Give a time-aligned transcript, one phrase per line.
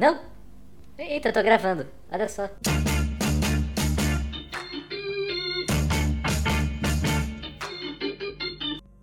[0.00, 0.18] Não?
[0.96, 1.86] Eita, eu tô gravando.
[2.10, 2.48] Olha só.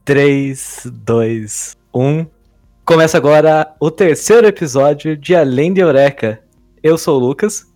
[0.04, 2.26] Três, dois, um.
[2.84, 6.42] Começa agora o terceiro episódio de Além de Eureka.
[6.82, 7.72] Eu sou o Lucas.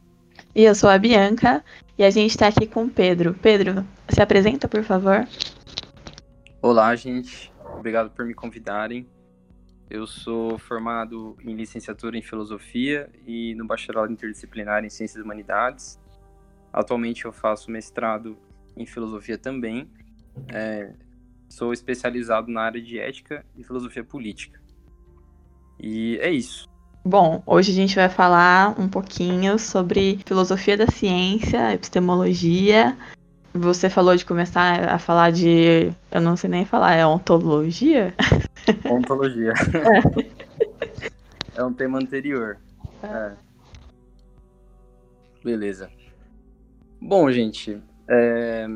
[0.56, 1.64] E eu sou a Bianca.
[2.00, 3.36] E a gente tá aqui com o Pedro.
[3.40, 5.28] Pedro, se apresenta, por favor.
[6.60, 7.54] Olá, gente.
[7.78, 9.06] Obrigado por me convidarem.
[9.92, 16.00] Eu sou formado em licenciatura em filosofia e no bacharelado interdisciplinar em ciências humanidades.
[16.72, 18.38] Atualmente eu faço mestrado
[18.78, 19.92] em filosofia também.
[20.48, 20.94] É,
[21.50, 24.62] sou especializado na área de ética e filosofia política.
[25.78, 26.70] E é isso.
[27.04, 32.98] Bom, hoje a gente vai falar um pouquinho sobre filosofia da ciência, epistemologia.
[33.54, 35.92] Você falou de começar a falar de.
[36.12, 38.14] Eu não sei nem falar, é ontologia?
[38.90, 39.54] Ontologia.
[41.56, 42.58] É, é um tema anterior.
[43.04, 43.34] É.
[45.44, 45.92] Beleza.
[47.02, 48.68] Bom, gente, é...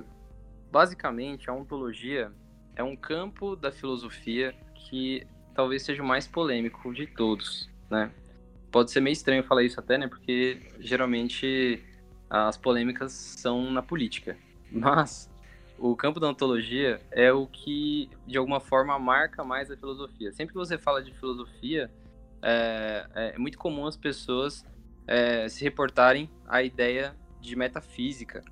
[0.71, 2.31] basicamente a ontologia
[2.75, 8.11] é um campo da filosofia que talvez seja o mais polêmico de todos né?
[8.71, 10.07] Pode ser meio estranho falar isso até, né?
[10.07, 11.83] Porque geralmente
[12.29, 14.37] as polêmicas são na política.
[14.75, 15.29] Mas
[15.77, 20.31] o campo da ontologia é o que, de alguma forma, marca mais a filosofia.
[20.31, 21.89] Sempre que você fala de filosofia,
[22.41, 24.65] é, é muito comum as pessoas
[25.07, 28.43] é, se reportarem à ideia de metafísica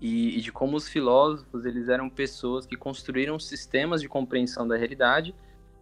[0.00, 4.76] e, e, de como os filósofos eles eram pessoas que construíram sistemas de compreensão da
[4.76, 5.34] realidade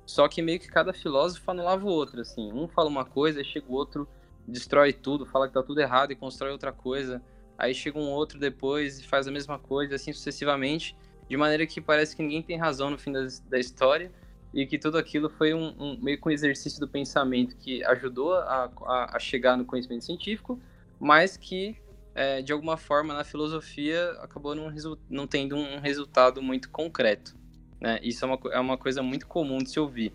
[0.06, 2.52] só que meio que cada filósofo anulava o outro, assim.
[2.52, 4.08] Um fala uma coisa, chega o outro,
[4.46, 7.20] destrói tudo, fala que tá tudo errado e constrói outra coisa.
[7.58, 10.96] Aí chega um outro depois e faz a mesma coisa, assim sucessivamente,
[11.28, 14.12] de maneira que parece que ninguém tem razão no fim da, da história
[14.52, 18.34] e que tudo aquilo foi um, um meio que um exercício do pensamento que ajudou
[18.34, 20.60] a, a, a chegar no conhecimento científico,
[20.98, 21.76] mas que
[22.14, 24.72] é, de alguma forma na filosofia acabou não,
[25.10, 27.36] não tendo um resultado muito concreto.
[27.80, 27.98] Né?
[28.02, 30.14] Isso é uma, é uma coisa muito comum de se ouvir.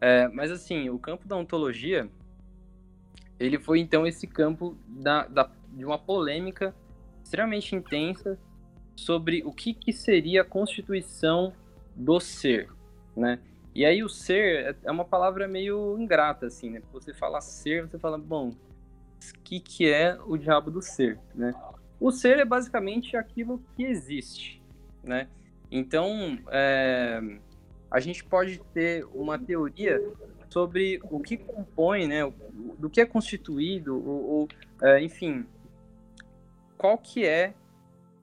[0.00, 2.08] É, mas assim, o campo da ontologia,
[3.38, 6.74] ele foi então esse campo da, da, de uma polêmica
[7.22, 8.38] extremamente intensa
[8.96, 11.52] sobre o que, que seria a constituição
[11.94, 12.68] do ser,
[13.16, 13.38] né?
[13.74, 16.82] E aí o ser é, uma palavra meio ingrata, assim, né?
[16.92, 21.52] Você fala ser, você fala, bom, o que, que é o diabo do ser, né?
[21.98, 24.62] O ser é basicamente aquilo que existe,
[25.02, 25.28] né?
[25.70, 27.20] Então, é,
[27.90, 30.00] a gente pode ter uma teoria
[30.50, 32.20] sobre o que compõe, né,
[32.78, 34.48] do que é constituído, ou, ou
[34.82, 35.44] é, enfim,
[36.76, 37.54] qual que é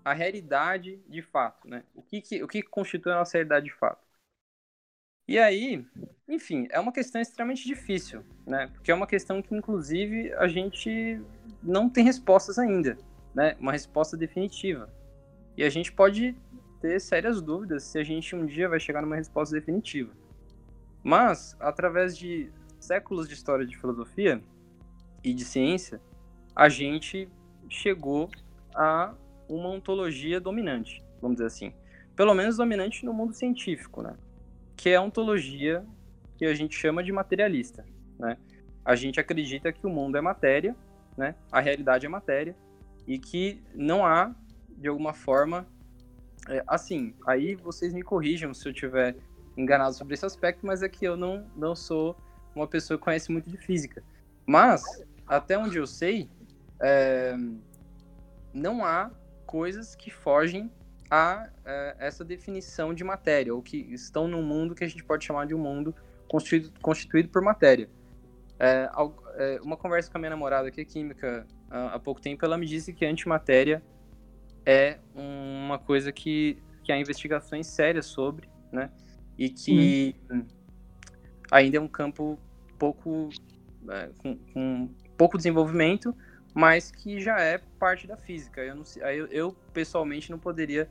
[0.04, 1.84] a realidade de fato, né?
[1.94, 4.02] O que, que, o que constitui a nossa realidade de fato.
[5.28, 5.86] E aí,
[6.28, 8.68] enfim, é uma questão extremamente difícil, né?
[8.74, 11.22] Porque é uma questão que, inclusive, a gente
[11.62, 12.98] não tem respostas ainda,
[13.34, 13.56] né?
[13.60, 14.92] Uma resposta definitiva.
[15.56, 16.36] E a gente pode
[16.82, 20.12] ter sérias dúvidas se a gente um dia vai chegar numa resposta definitiva.
[21.04, 24.44] Mas, através de séculos de história de filosofia
[25.24, 26.02] e de ciência,
[26.56, 27.30] a gente
[27.72, 28.30] chegou
[28.76, 29.14] a
[29.48, 31.74] uma ontologia dominante, vamos dizer assim.
[32.16, 34.16] Pelo menos dominante no mundo científico, né?
[34.76, 35.84] Que é a ontologia
[36.38, 37.86] que a gente chama de materialista,
[38.20, 38.38] né?
[38.84, 40.76] A gente acredita que o mundo é matéria,
[41.18, 41.36] né?
[41.52, 42.56] A realidade é matéria
[43.08, 44.34] e que não há,
[44.70, 45.66] de alguma forma,
[46.50, 49.16] é, assim, aí vocês me corrijam se eu tiver
[49.56, 52.16] enganado sobre esse aspecto, mas é que eu não, não sou
[52.56, 54.04] uma pessoa que conhece muito de física.
[54.46, 54.84] Mas,
[55.28, 56.30] até onde eu sei,
[56.82, 57.36] é,
[58.54, 59.12] não há
[59.46, 60.72] coisas que fogem
[61.10, 65.26] a é, essa definição de matéria, ou que estão no mundo que a gente pode
[65.26, 65.94] chamar de um mundo
[66.28, 67.90] constituído, constituído por matéria.
[68.60, 68.90] É,
[69.36, 72.66] é uma conversa com a minha namorada, que é química, há pouco tempo, ela me
[72.66, 73.82] disse que antimatéria
[74.66, 78.92] é uma coisa que, que há investigações sérias sobre, né?
[79.38, 80.46] E que hum.
[81.52, 82.38] ainda é um campo
[82.78, 83.30] pouco
[83.90, 86.16] é, com, com, pouco desenvolvimento,
[86.54, 88.62] mas que já é parte da física.
[88.62, 90.90] Eu, não, eu, eu, pessoalmente não poderia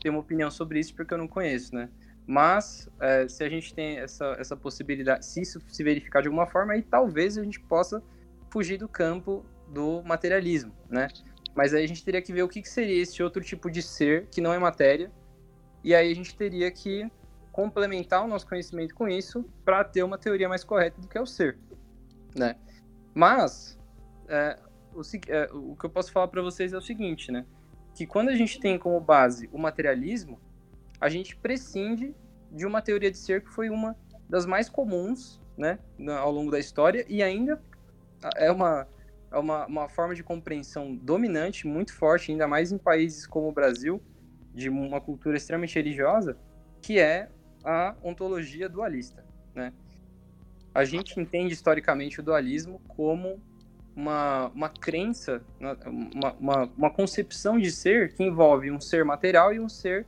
[0.00, 1.88] ter uma opinião sobre isso porque eu não conheço, né?
[2.26, 6.46] Mas é, se a gente tem essa, essa possibilidade, se isso se verificar de alguma
[6.46, 8.02] forma, aí talvez a gente possa
[8.50, 11.08] fugir do campo do materialismo, né?
[11.54, 13.82] Mas aí a gente teria que ver o que, que seria esse outro tipo de
[13.82, 15.10] ser que não é matéria.
[15.84, 17.10] E aí a gente teria que
[17.50, 21.20] complementar o nosso conhecimento com isso para ter uma teoria mais correta do que é
[21.20, 21.58] o ser,
[22.34, 22.56] né?
[23.14, 23.78] Mas
[24.28, 24.58] é,
[24.94, 27.44] o, é, o, que eu posso falar para vocês é o seguinte, né?
[27.94, 30.40] Que quando a gente tem como base o materialismo,
[31.00, 32.14] a gente prescinde
[32.50, 33.96] de uma teoria de ser que foi uma
[34.28, 35.78] das mais comuns, né,
[36.18, 37.60] ao longo da história e ainda
[38.36, 38.86] é uma,
[39.30, 43.52] é uma, uma forma de compreensão dominante, muito forte, ainda mais em países como o
[43.52, 44.02] Brasil,
[44.54, 46.36] de uma cultura extremamente religiosa,
[46.80, 47.28] que é
[47.64, 49.24] a ontologia dualista,
[49.54, 49.72] né?
[50.74, 53.40] A gente entende historicamente o dualismo como
[53.94, 59.52] uma, uma crença, né, uma, uma, uma concepção de ser que envolve um ser material
[59.52, 60.06] e um ser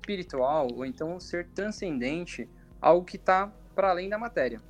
[0.00, 2.48] espiritual, ou então um ser transcendente,
[2.80, 4.60] algo que está para além da matéria.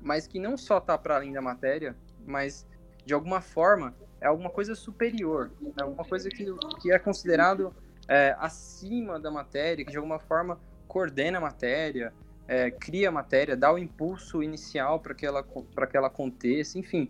[0.00, 1.96] Mas que não só está para além da matéria,
[2.26, 2.66] mas
[3.04, 6.44] de alguma forma é alguma coisa superior, é alguma coisa que,
[6.80, 7.74] que é considerado
[8.06, 12.12] é, acima da matéria, que de alguma forma coordena a matéria,
[12.46, 17.08] é, cria a matéria, dá o impulso inicial para que, ela, que ela aconteça, enfim.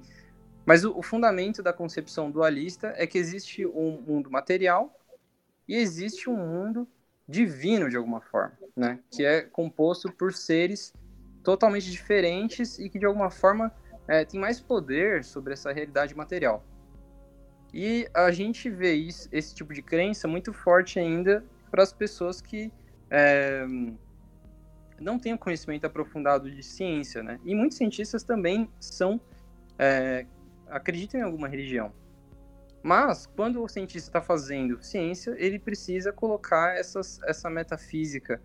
[0.64, 4.94] Mas o, o, fundamento da concepção dualista é que existe um mundo material
[5.66, 6.86] e existe um mundo
[7.26, 8.98] divino, de alguma forma, né?
[9.10, 10.92] que é composto por seres
[11.42, 13.72] totalmente diferentes e que, de alguma forma,
[14.06, 16.64] é, tem mais poder sobre essa realidade material.
[17.72, 22.40] E a gente vê isso, esse tipo de crença muito forte ainda para as pessoas
[22.40, 22.72] que
[23.08, 23.64] é,
[25.00, 27.40] não têm o conhecimento aprofundado de ciência, né?
[27.44, 29.20] E muitos cientistas também são
[29.78, 30.26] é,
[30.70, 31.92] acreditam em alguma religião.
[32.82, 38.40] Mas quando o cientista está fazendo ciência, ele precisa colocar essas, essa metafísica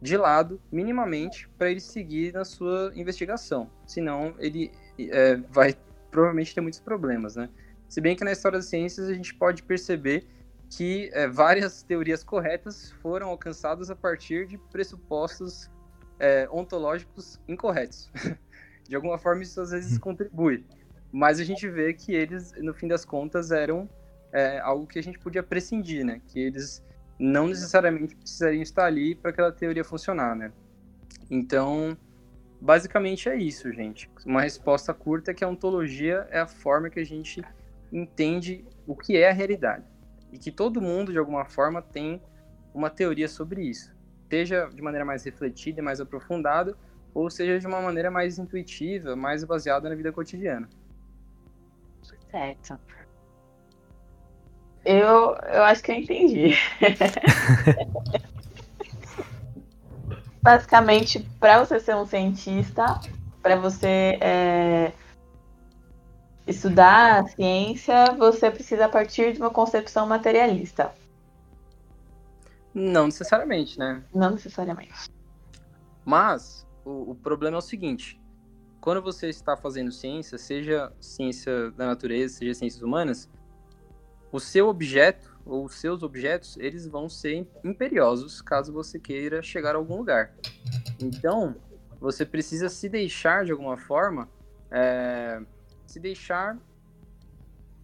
[0.00, 3.70] de lado, minimamente, para ele seguir na sua investigação.
[3.86, 5.74] Senão, ele é, vai
[6.10, 7.48] provavelmente ter muitos problemas, né?
[7.88, 10.26] Se bem que na história das ciências a gente pode perceber
[10.70, 15.70] que é, várias teorias corretas foram alcançadas a partir de pressupostos
[16.18, 18.10] é, ontológicos incorretos.
[18.88, 20.64] de alguma forma, isso às vezes contribui.
[21.12, 23.88] Mas a gente vê que eles, no fim das contas, eram
[24.32, 26.22] é, algo que a gente podia prescindir, né?
[26.26, 26.82] Que eles
[27.18, 30.50] não necessariamente precisariam estar ali para aquela teoria funcionar, né?
[31.30, 31.96] Então,
[32.60, 34.10] basicamente é isso, gente.
[34.24, 37.42] Uma resposta curta é que a ontologia é a forma que a gente
[37.92, 39.84] entende o que é a realidade.
[40.32, 42.20] E que todo mundo, de alguma forma, tem
[42.74, 43.94] uma teoria sobre isso.
[44.30, 46.74] Seja de maneira mais refletida e mais aprofundada,
[47.12, 50.68] ou seja de uma maneira mais intuitiva, mais baseada na vida cotidiana.
[52.32, 52.78] Certo.
[54.84, 56.54] Eu, eu acho que eu entendi.
[60.42, 63.00] Basicamente, para você ser um cientista,
[63.40, 64.92] para você é,
[66.46, 70.92] estudar a ciência, você precisa partir de uma concepção materialista.
[72.74, 74.02] Não necessariamente, né?
[74.12, 75.08] Não necessariamente.
[76.04, 78.20] Mas o, o problema é o seguinte:
[78.82, 83.30] quando você está fazendo ciência, seja ciência da natureza, seja ciências humanas,
[84.32, 89.76] o seu objeto ou os seus objetos, eles vão ser imperiosos caso você queira chegar
[89.76, 90.34] a algum lugar.
[91.00, 91.54] Então,
[92.00, 94.28] você precisa se deixar de alguma forma,
[94.68, 95.40] é,
[95.86, 96.58] se deixar,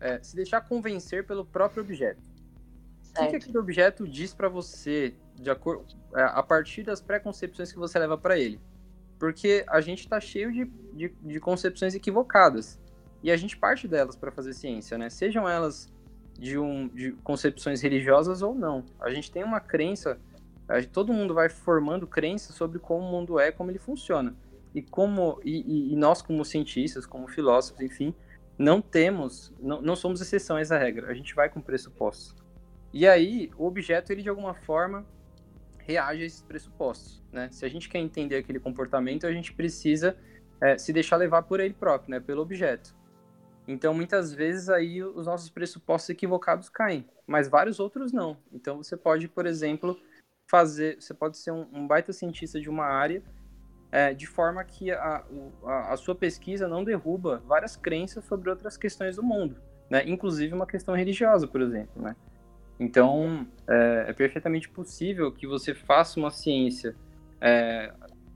[0.00, 2.20] é, se deixar convencer pelo próprio objeto.
[3.02, 3.20] Certo.
[3.20, 7.70] O que, que aquele objeto diz para você, de acordo, é, a partir das preconcepções
[7.70, 8.60] que você leva para ele?
[9.18, 12.80] Porque a gente está cheio de, de, de concepções equivocadas
[13.22, 15.10] e a gente parte delas para fazer ciência, né?
[15.10, 15.92] Sejam elas
[16.38, 18.84] de, um, de concepções religiosas ou não.
[19.00, 20.18] A gente tem uma crença,
[20.92, 24.34] todo mundo vai formando crença sobre como o mundo é, como ele funciona.
[24.74, 28.14] E como e, e nós como cientistas, como filósofos, enfim,
[28.56, 31.10] não temos, não, não somos exceção a essa regra.
[31.10, 32.36] A gente vai com pressupostos.
[32.92, 35.04] E aí, o objeto, ele de alguma forma
[35.88, 37.48] reage a esses pressupostos, né?
[37.50, 40.16] Se a gente quer entender aquele comportamento, a gente precisa
[40.60, 42.20] é, se deixar levar por ele próprio, né?
[42.20, 42.94] Pelo objeto.
[43.66, 48.36] Então, muitas vezes aí os nossos pressupostos equivocados caem, mas vários outros não.
[48.52, 49.98] Então, você pode, por exemplo,
[50.50, 53.22] fazer, você pode ser um, um baita cientista de uma área,
[53.90, 55.24] é, de forma que a,
[55.64, 59.56] a, a, sua pesquisa não derruba várias crenças sobre outras questões do mundo,
[59.90, 60.02] né?
[60.06, 62.14] Inclusive uma questão religiosa, por exemplo, né?
[62.78, 66.94] Então, é, é perfeitamente possível que você faça uma ciência
[67.40, 67.92] é,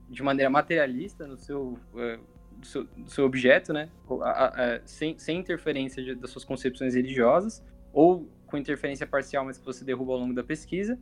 [0.09, 2.19] de maneira materialista no seu é,
[2.65, 3.89] seu, seu objeto, né?
[4.21, 9.57] A, a, sem, sem interferência de, das suas concepções religiosas, ou com interferência parcial, mas
[9.57, 10.97] que você derruba ao longo da pesquisa,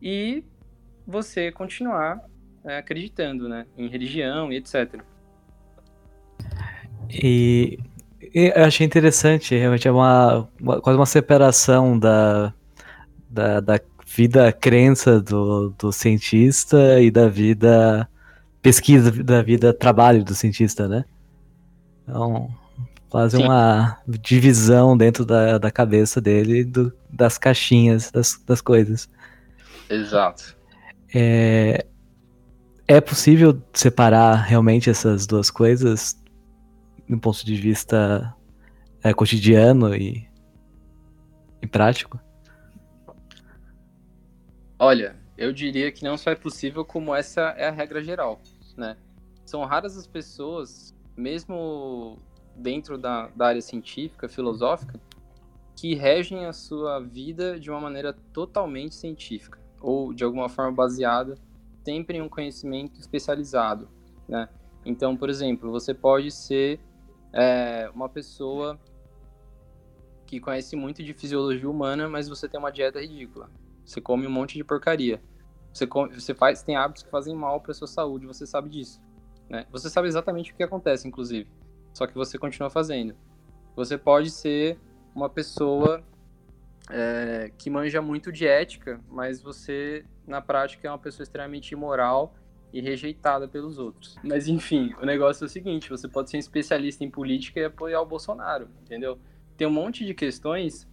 [0.00, 0.44] e
[1.06, 2.22] você continuar
[2.64, 3.66] é, acreditando, né?
[3.76, 5.00] Em religião e etc.
[7.10, 7.78] E
[8.32, 12.52] eu achei interessante, realmente é uma, uma quase uma separação da,
[13.28, 18.08] da, da vida crença do, do cientista e da vida
[18.62, 21.04] pesquisa da vida trabalho do cientista, né?
[22.02, 22.48] Então,
[23.08, 23.44] quase Sim.
[23.44, 29.08] uma divisão dentro da, da cabeça dele do, das caixinhas das, das coisas.
[29.88, 30.56] Exato.
[31.14, 31.86] É,
[32.88, 36.16] é possível separar realmente essas duas coisas?
[37.08, 38.34] Do ponto de vista
[39.02, 40.28] é, cotidiano e,
[41.62, 42.18] e prático?
[44.78, 48.40] Olha, eu diria que não só é possível, como essa é a regra geral,
[48.76, 48.96] né?
[49.44, 52.18] São raras as pessoas, mesmo
[52.56, 55.00] dentro da, da área científica, filosófica,
[55.74, 61.36] que regem a sua vida de uma maneira totalmente científica ou de alguma forma baseada
[61.84, 63.88] sempre em um conhecimento especializado,
[64.28, 64.48] né?
[64.84, 66.80] Então, por exemplo, você pode ser
[67.32, 68.78] é, uma pessoa
[70.26, 73.48] que conhece muito de fisiologia humana, mas você tem uma dieta ridícula.
[73.84, 75.22] Você come um monte de porcaria.
[75.72, 79.00] Você, come, você faz, tem hábitos que fazem mal para sua saúde, você sabe disso.
[79.48, 79.66] Né?
[79.70, 81.48] Você sabe exatamente o que acontece, inclusive.
[81.94, 83.14] Só que você continua fazendo.
[83.76, 84.78] Você pode ser
[85.14, 86.02] uma pessoa
[86.90, 92.34] é, que manja muito de ética, mas você, na prática, é uma pessoa extremamente imoral
[92.76, 94.16] e rejeitada pelos outros.
[94.22, 97.64] Mas enfim, o negócio é o seguinte: você pode ser um especialista em política e
[97.64, 99.18] apoiar o Bolsonaro, entendeu?
[99.56, 100.86] Tem um monte de questões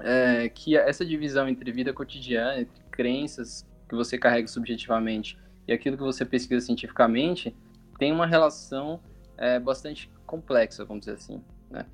[0.00, 5.96] é, que essa divisão entre vida cotidiana, entre crenças que você carrega subjetivamente e aquilo
[5.96, 7.54] que você pesquisa cientificamente,
[7.96, 9.00] tem uma relação
[9.38, 11.40] é, bastante complexa, vamos dizer assim.
[11.70, 11.86] Né?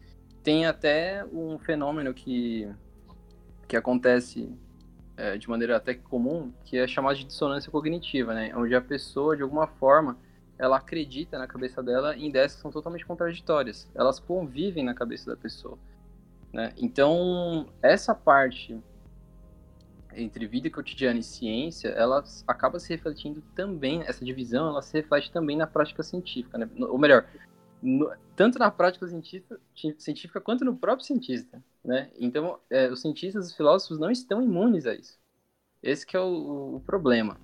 [0.42, 2.66] Tem até um fenômeno que,
[3.68, 4.50] que acontece
[5.20, 8.52] é, de maneira até comum, que é chamado de dissonância cognitiva, né?
[8.56, 10.16] onde a pessoa, de alguma forma,
[10.58, 13.90] ela acredita na cabeça dela em ideias que são totalmente contraditórias.
[13.94, 15.78] Elas convivem na cabeça da pessoa.
[16.52, 16.72] Né?
[16.78, 18.78] Então, essa parte
[20.14, 25.30] entre vida cotidiana e ciência, ela acaba se refletindo também, essa divisão, ela se reflete
[25.30, 26.68] também na prática científica, né?
[26.78, 27.26] ou melhor,
[27.82, 29.60] no, tanto na prática científica,
[29.98, 32.10] científica, quanto no próprio cientista, né?
[32.18, 35.18] Então, é, os cientistas, os filósofos não estão imunes a isso.
[35.82, 37.38] Esse que é o, o problema.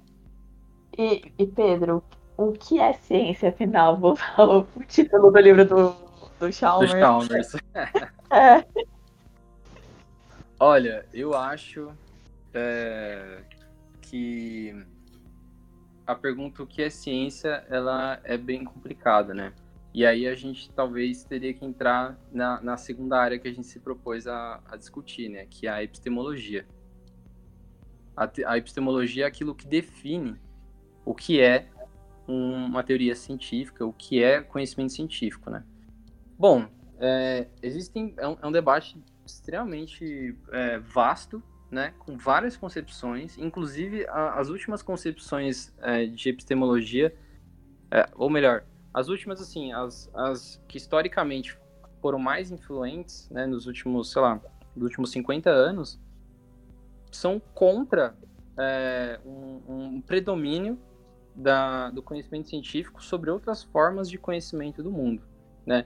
[0.97, 2.03] E, e, Pedro,
[2.37, 3.99] o que é ciência, afinal?
[3.99, 5.97] Vou falar o título do livro do,
[6.39, 6.93] do Chalmers.
[6.93, 7.53] Do Chalmers.
[8.31, 8.65] é.
[10.59, 11.91] Olha, eu acho
[12.55, 13.43] é,
[14.01, 14.75] que
[16.07, 19.53] a pergunta o que é ciência, ela é bem complicada, né?
[19.97, 23.67] E aí a gente talvez teria que entrar na, na segunda área que a gente
[23.67, 25.47] se propôs a, a discutir, né?
[25.47, 26.67] Que é a epistemologia.
[28.15, 30.39] A, a epistemologia é aquilo que define
[31.03, 31.71] o que é
[32.29, 35.65] um, uma teoria científica, o que é conhecimento científico, né?
[36.39, 43.39] Bom, é, existem é um, é um, debate extremamente é, vasto né, com várias concepções,
[43.39, 47.17] inclusive a, as últimas concepções é, de epistemologia,
[47.91, 48.63] é, ou melhor,
[48.97, 51.59] as últimas, assim, as, as que historicamente
[52.01, 54.41] foram mais influentes, né, nos últimos, sei lá,
[54.75, 56.01] nos últimos 50 anos,
[57.13, 58.17] são contra
[58.59, 60.79] é, um, um, predomínio
[61.35, 65.23] da, do conhecimento científico sobre outras formas de conhecimento do mundo,
[65.67, 65.85] né?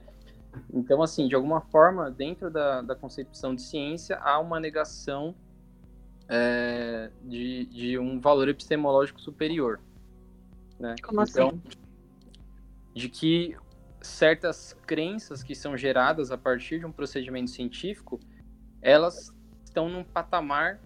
[0.73, 5.35] Então, assim, de alguma forma, dentro da, da concepção de ciência, há uma negação
[6.29, 9.81] é, de, de um valor epistemológico superior.
[10.79, 10.95] Né?
[11.02, 11.79] Como então, assim?
[12.94, 13.56] De que
[14.00, 18.18] certas crenças que são geradas a partir de um procedimento científico,
[18.80, 20.80] elas estão num patamar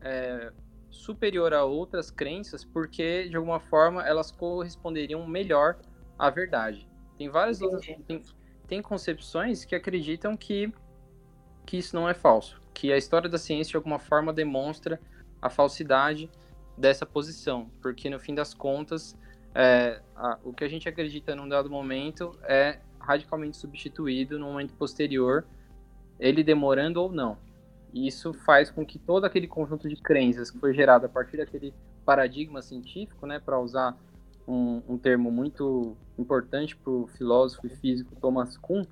[0.00, 0.52] é,
[0.90, 5.78] superior a outras crenças, porque de alguma forma elas corresponderiam melhor
[6.18, 6.88] à verdade.
[7.18, 8.22] Tem várias outras tem,
[8.66, 10.72] tem concepções que acreditam que
[11.64, 15.00] que isso não é falso que a história da ciência de alguma forma demonstra
[15.40, 16.30] a falsidade
[16.76, 19.16] dessa posição, porque no fim das contas,
[19.54, 24.74] é, a, o que a gente acredita num dado momento é radicalmente substituído no momento
[24.74, 25.44] posterior,
[26.18, 27.36] ele demorando ou não.
[27.92, 31.36] E isso faz com que todo aquele conjunto de crenças que foi gerado a partir
[31.36, 33.96] daquele paradigma científico, né, para usar
[34.48, 38.84] um, um, termo muito importante para o filósofo e físico Thomas Kuhn,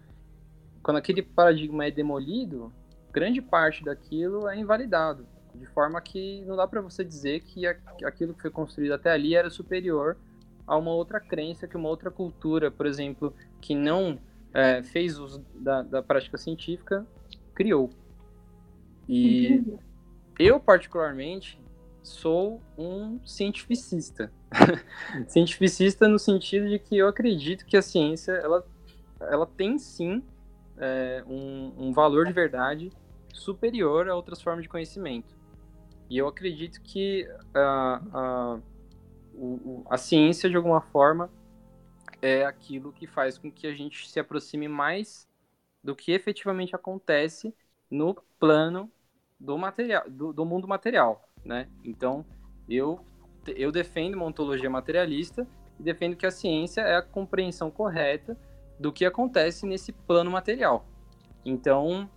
[0.82, 2.72] quando aquele paradigma é demolido,
[3.12, 8.34] grande parte daquilo é invalidado, de forma que não dá para você dizer que aquilo
[8.34, 10.16] que foi construído até ali era superior
[10.70, 14.20] a uma outra crença, que uma outra cultura, por exemplo, que não
[14.54, 17.04] é, fez uso da, da, prática científica,
[17.52, 17.90] criou.
[19.08, 19.64] E
[20.38, 21.60] eu, particularmente,
[22.04, 24.32] sou um cientificista.
[25.26, 28.64] cientificista no sentido de que eu acredito que a ciência, ela,
[29.22, 30.22] ela tem sim
[30.78, 32.92] é, um, um valor de verdade
[33.32, 35.34] superior a outras formas de conhecimento.
[36.08, 38.58] E eu acredito que a, a,
[39.40, 41.30] o, a ciência, de alguma forma,
[42.20, 45.28] é aquilo que faz com que a gente se aproxime mais
[45.82, 47.54] do que efetivamente acontece
[47.90, 48.90] no plano
[49.38, 51.68] do material, do, do mundo material, né?
[51.82, 52.24] Então,
[52.68, 53.04] eu
[53.56, 58.36] eu defendo uma ontologia materialista e defendo que a ciência é a compreensão correta
[58.78, 60.86] do que acontece nesse plano material.
[61.42, 62.08] Então,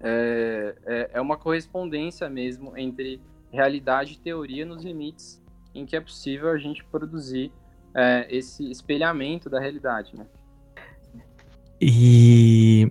[0.00, 5.42] é, é, é uma correspondência mesmo entre realidade e teoria nos limites
[5.74, 7.52] em que é possível a gente produzir
[7.94, 10.26] é, esse espelhamento da realidade, né?
[11.80, 12.90] E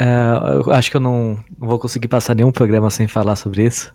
[0.00, 3.64] uh, eu acho que eu não, não, vou conseguir passar nenhum programa sem falar sobre
[3.64, 3.94] isso,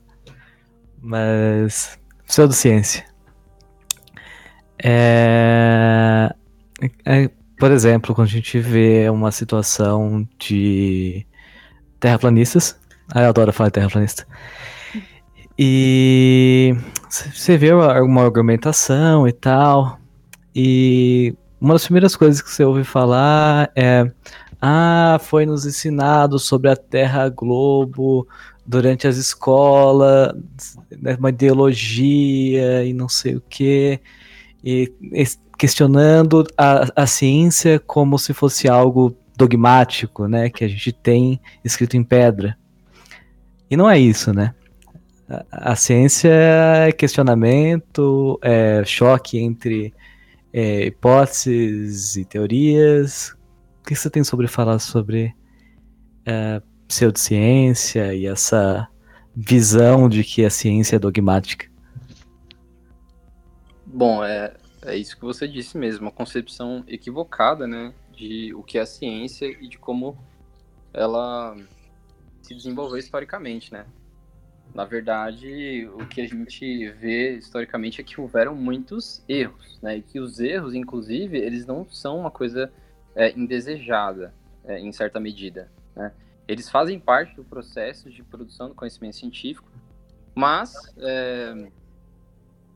[1.02, 3.06] mas pseudociência.
[4.84, 6.34] É,
[7.06, 11.26] é, por exemplo, quando a gente vê uma situação de
[12.00, 12.80] terraplanistas,
[13.14, 14.28] ah, eu adoro falar terraplanista,
[15.58, 16.76] e
[17.10, 20.00] você vê alguma argumentação e tal,
[20.56, 24.12] e uma das primeiras coisas que você ouve falar é:
[24.62, 28.28] ah, foi nos ensinado sobre a Terra Globo
[28.66, 30.34] durante as escolas,
[31.00, 34.00] né, uma ideologia e não sei o que,
[34.64, 34.92] e
[35.58, 41.96] questionando a, a ciência como se fosse algo dogmático, né, que a gente tem escrito
[41.96, 42.58] em pedra.
[43.70, 44.54] E não é isso, né?
[45.30, 49.94] A, a ciência é questionamento, é choque entre
[50.54, 53.36] é, hipóteses e teorias.
[53.82, 55.36] O que você tem sobre falar sobre
[56.26, 58.88] é, pseudociência e essa
[59.36, 61.70] visão de que a ciência é dogmática?
[63.86, 64.54] Bom, é,
[64.84, 68.86] é isso que você disse mesmo, uma concepção equivocada, né, de o que é a
[68.86, 70.18] ciência e de como
[70.94, 71.56] ela
[72.42, 73.86] se desenvolveu historicamente, né?
[74.78, 79.98] Na verdade, o que a gente vê historicamente é que houveram muitos erros, né?
[79.98, 82.72] E que os erros, inclusive, eles não são uma coisa
[83.16, 86.14] é, indesejada, é, em certa medida, né?
[86.48, 89.68] Eles fazem parte do processo de produção do conhecimento científico,
[90.36, 91.72] mas é,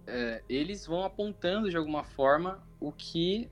[0.08, 3.48] é eles vão apontando de alguma forma o que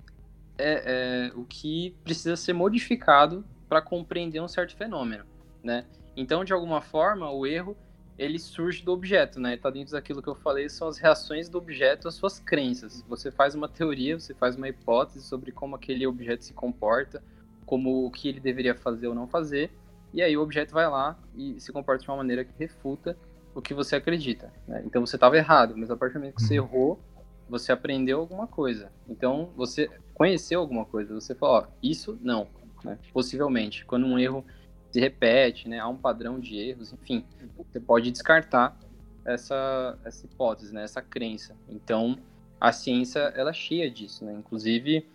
[0.57, 5.23] é, é o que precisa ser modificado para compreender um certo fenômeno,
[5.63, 5.85] né?
[6.17, 7.77] Então, de alguma forma, o erro
[8.19, 9.55] ele surge do objeto, né?
[9.55, 13.01] Está dentro daquilo que eu falei, são as reações do objeto às suas crenças.
[13.07, 17.23] Você faz uma teoria, você faz uma hipótese sobre como aquele objeto se comporta,
[17.65, 19.71] como o que ele deveria fazer ou não fazer,
[20.13, 23.15] e aí o objeto vai lá e se comporta de uma maneira que refuta
[23.55, 24.51] o que você acredita.
[24.67, 24.83] Né?
[24.85, 26.65] Então você estava errado, mas a partir do momento que você uhum.
[26.65, 26.99] errou,
[27.47, 28.91] você aprendeu alguma coisa.
[29.07, 31.13] Então você conheceu alguma coisa.
[31.13, 32.47] Você falou, ó, isso não,
[32.83, 32.99] né?
[33.13, 33.85] possivelmente.
[33.85, 34.43] Quando um erro
[34.91, 35.79] se repete, né?
[35.79, 37.25] Há um padrão de erros, enfim,
[37.57, 38.77] você pode descartar
[39.25, 40.83] essa, essa hipótese, né?
[40.83, 41.55] Essa crença.
[41.67, 42.17] Então,
[42.59, 44.33] a ciência, ela é cheia disso, né?
[44.33, 45.07] Inclusive,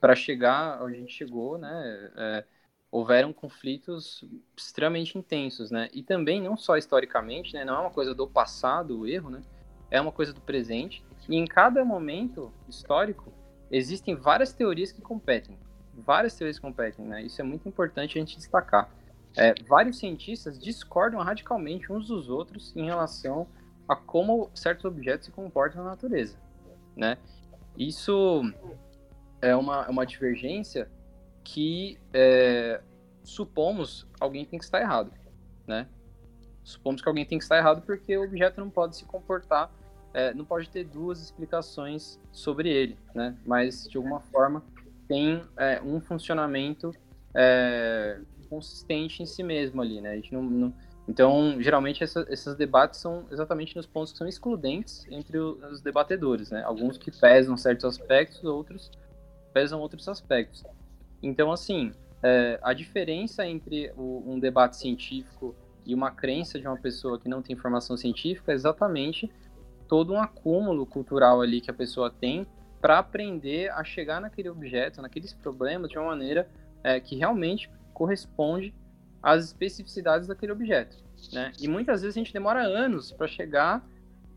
[0.00, 2.10] para chegar onde a gente chegou, né?
[2.16, 2.44] É,
[2.90, 4.24] houveram conflitos
[4.56, 5.88] extremamente intensos, né?
[5.92, 7.64] E também, não só historicamente, né?
[7.64, 9.42] Não é uma coisa do passado, o erro, né?
[9.90, 11.04] É uma coisa do presente.
[11.28, 13.32] E em cada momento histórico,
[13.70, 15.58] existem várias teorias que competem.
[15.94, 17.22] Várias teorias competem, né?
[17.22, 18.90] Isso é muito importante a gente destacar.
[19.36, 23.46] É, vários cientistas discordam radicalmente uns dos outros em relação
[23.88, 26.36] a como certos objetos se comportam na natureza,
[26.96, 27.16] né?
[27.76, 28.42] Isso
[29.40, 30.90] é uma, é uma divergência
[31.44, 32.80] que é,
[33.22, 35.12] supomos alguém tem que estar errado,
[35.66, 35.86] né?
[36.62, 39.70] Supomos que alguém tem que estar errado porque o objeto não pode se comportar,
[40.12, 43.36] é, não pode ter duas explicações sobre ele, né?
[43.46, 44.62] Mas de alguma forma
[45.08, 46.94] tem é, um funcionamento
[47.34, 50.10] é, consistente em si mesmo ali, né?
[50.10, 50.74] A gente não, não...
[51.08, 56.50] Então, geralmente, essa, esses debates são exatamente nos pontos que são excludentes entre os debatedores,
[56.50, 56.62] né?
[56.64, 58.90] Alguns que pesam certos aspectos, outros
[59.52, 60.64] pesam outros aspectos.
[61.22, 65.54] Então, assim, é, a diferença entre o, um debate científico
[65.86, 69.30] e uma crença de uma pessoa que não tem formação científica é exatamente
[69.88, 72.46] todo um acúmulo cultural ali que a pessoa tem
[72.80, 76.48] para aprender a chegar naquele objeto, naqueles problemas de uma maneira
[76.82, 78.74] é, que realmente corresponde
[79.22, 80.96] às especificidades daquele objeto.
[81.34, 81.52] Né?
[81.60, 83.86] E muitas vezes a gente demora anos para chegar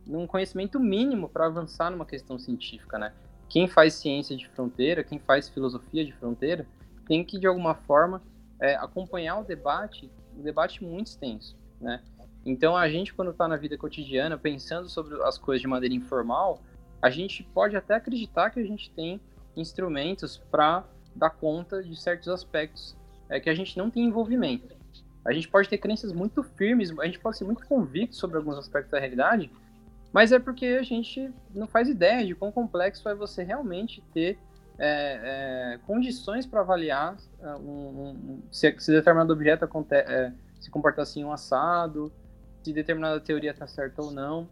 [0.05, 2.99] num conhecimento mínimo para avançar numa questão científica.
[2.99, 3.13] Né?
[3.47, 6.67] Quem faz ciência de fronteira, quem faz filosofia de fronteira,
[7.07, 8.21] tem que de alguma forma
[8.59, 11.55] é, acompanhar o debate, um debate muito extenso.
[11.79, 12.03] Né?
[12.45, 16.61] Então a gente quando está na vida cotidiana pensando sobre as coisas de maneira informal,
[17.01, 19.21] a gente pode até acreditar que a gente tem
[19.55, 20.83] instrumentos para
[21.15, 23.01] dar conta de certos aspectos
[23.33, 24.75] é que a gente não tem envolvimento.
[25.25, 28.57] A gente pode ter crenças muito firmes, a gente pode ser muito convicto sobre alguns
[28.57, 29.49] aspectos da realidade,
[30.11, 34.37] mas é porque a gente não faz ideia de quão complexo é você realmente ter
[34.77, 41.01] é, é, condições para avaliar é, um, um, se, se, determinado objeto é, se comporta
[41.01, 42.11] assim um assado,
[42.61, 44.47] se determinada teoria está certa ou não.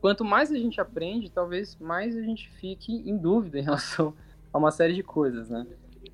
[0.00, 4.14] Quanto mais a gente aprende, talvez mais a gente fique em dúvida em relação
[4.52, 5.66] a uma série de coisas, né?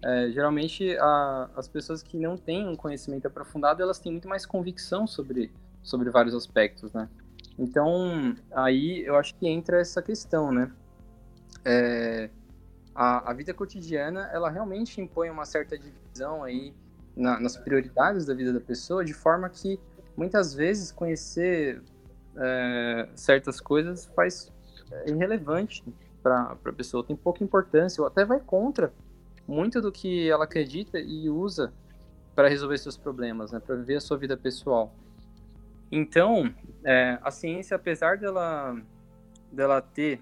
[0.04, 4.44] É, geralmente, a, as pessoas que não têm um conhecimento aprofundado, elas têm muito mais
[4.44, 5.50] convicção sobre,
[5.82, 7.08] sobre vários aspectos, né?
[7.58, 10.70] Então, aí eu acho que entra essa questão, né?
[11.64, 12.28] É,
[12.94, 16.74] a, a vida cotidiana, ela realmente impõe uma certa divisão aí
[17.16, 19.80] na, nas prioridades da vida da pessoa, de forma que
[20.14, 21.82] muitas vezes conhecer
[22.36, 24.52] é, certas coisas faz
[24.92, 25.82] é irrelevante
[26.22, 28.92] para a pessoa, tem pouca importância, ou até vai contra
[29.46, 31.72] muito do que ela acredita e usa
[32.34, 34.94] para resolver seus problemas, né, para viver a sua vida pessoal.
[35.90, 36.52] Então,
[36.82, 38.76] é, a ciência, apesar dela,
[39.52, 40.20] dela ter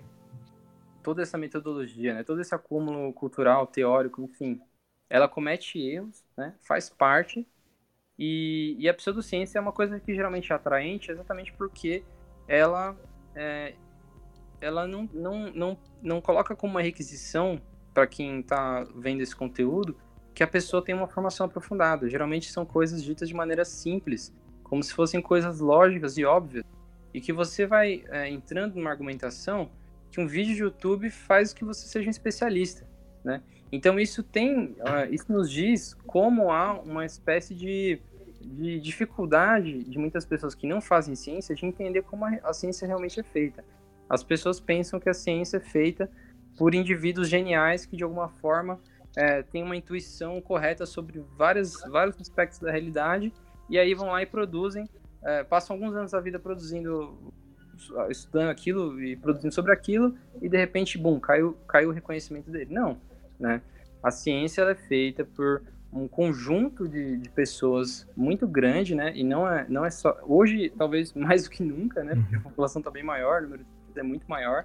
[1.03, 4.61] toda essa metodologia, né, todo esse acúmulo cultural, teórico, enfim,
[5.09, 7.47] ela comete erros, né, faz parte,
[8.19, 12.05] e, e a pseudociência é uma coisa que geralmente é atraente exatamente porque
[12.47, 12.97] ela,
[13.35, 13.75] é,
[14.61, 17.61] ela não, não, não, não coloca como uma requisição
[17.93, 19.97] para quem está vendo esse conteúdo
[20.35, 22.09] que a pessoa tenha uma formação aprofundada.
[22.09, 26.65] Geralmente são coisas ditas de maneira simples, como se fossem coisas lógicas e óbvias,
[27.13, 29.71] e que você vai é, entrando numa argumentação
[30.11, 32.87] que um vídeo de YouTube faz que você seja um especialista,
[33.25, 33.43] né?
[33.71, 37.99] Então isso tem, uh, isso nos diz como há uma espécie de,
[38.39, 42.87] de dificuldade de muitas pessoas que não fazem ciência de entender como a, a ciência
[42.87, 43.65] realmente é feita.
[44.11, 46.11] As pessoas pensam que a ciência é feita
[46.57, 48.79] por indivíduos geniais que de alguma forma
[49.17, 53.33] é, têm uma intuição correta sobre várias, vários aspectos da realidade
[53.69, 54.89] e aí vão lá e produzem,
[55.23, 57.33] é, passam alguns anos da vida produzindo,
[58.11, 62.73] estudando aquilo e produzindo sobre aquilo e de repente, bum, caiu, caiu o reconhecimento dele.
[62.73, 62.99] Não,
[63.39, 63.63] né?
[64.03, 65.63] A ciência é feita por
[65.93, 69.13] um conjunto de, de, pessoas muito grande, né?
[69.15, 70.19] E não é, não é só.
[70.23, 72.15] Hoje, talvez mais do que nunca, né?
[72.15, 74.65] Porque a população está bem maior, o número é muito maior.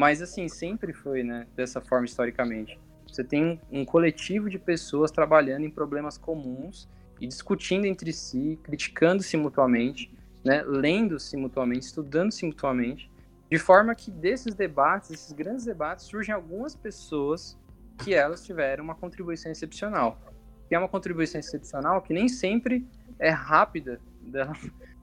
[0.00, 2.80] Mas assim, sempre foi, né, dessa forma historicamente.
[3.06, 6.88] Você tem um coletivo de pessoas trabalhando em problemas comuns
[7.20, 10.10] e discutindo entre si, criticando-se mutuamente,
[10.42, 13.10] né, lendo-se mutuamente, estudando-se mutuamente,
[13.50, 17.58] de forma que desses debates, esses grandes debates, surgem algumas pessoas
[17.98, 20.18] que elas tiveram uma contribuição excepcional.
[20.66, 22.86] Que é uma contribuição excepcional que nem sempre
[23.18, 24.56] é rápida dela,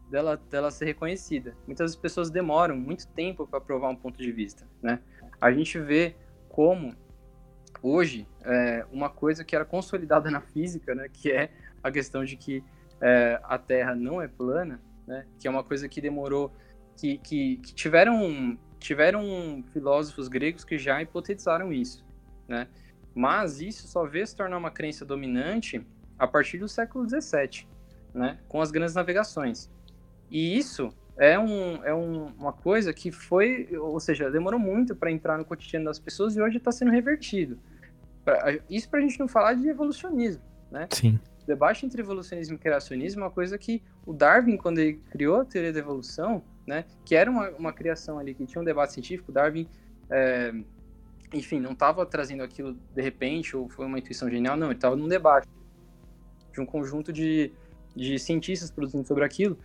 [0.10, 1.56] dela, dela ser reconhecida.
[1.66, 5.00] Muitas pessoas demoram muito tempo para provar um ponto de vista, né?
[5.40, 6.16] A gente vê
[6.50, 6.96] como
[7.82, 11.52] hoje é, uma coisa que era consolidada na física, né, que é
[11.84, 12.64] a questão de que
[13.00, 16.52] é, a Terra não é plana, né, que é uma coisa que demorou,
[16.96, 22.06] que, que, que tiveram tiveram filósofos gregos que já hipotetizaram isso,
[22.48, 22.68] né?
[23.14, 25.84] Mas isso só veio se tornar uma crença dominante
[26.18, 27.68] a partir do século XVII,
[28.14, 29.72] né, com as grandes navegações.
[30.30, 35.12] E isso é, um, é um, uma coisa que foi, ou seja, demorou muito para
[35.12, 37.58] entrar no cotidiano das pessoas e hoje está sendo revertido.
[38.70, 40.88] Isso para a gente não falar de evolucionismo, né?
[40.92, 41.20] Sim.
[41.44, 45.42] O debate entre evolucionismo e criacionismo é uma coisa que o Darwin, quando ele criou
[45.42, 48.92] a teoria da evolução, né, que era uma, uma criação ali, que tinha um debate
[48.92, 49.66] científico, Darwin,
[50.10, 50.54] é,
[51.34, 54.96] enfim, não estava trazendo aquilo de repente ou foi uma intuição genial, não, ele estava
[54.98, 55.48] num debate
[56.54, 57.52] de um conjunto de,
[57.96, 59.58] de cientistas produzindo sobre aquilo,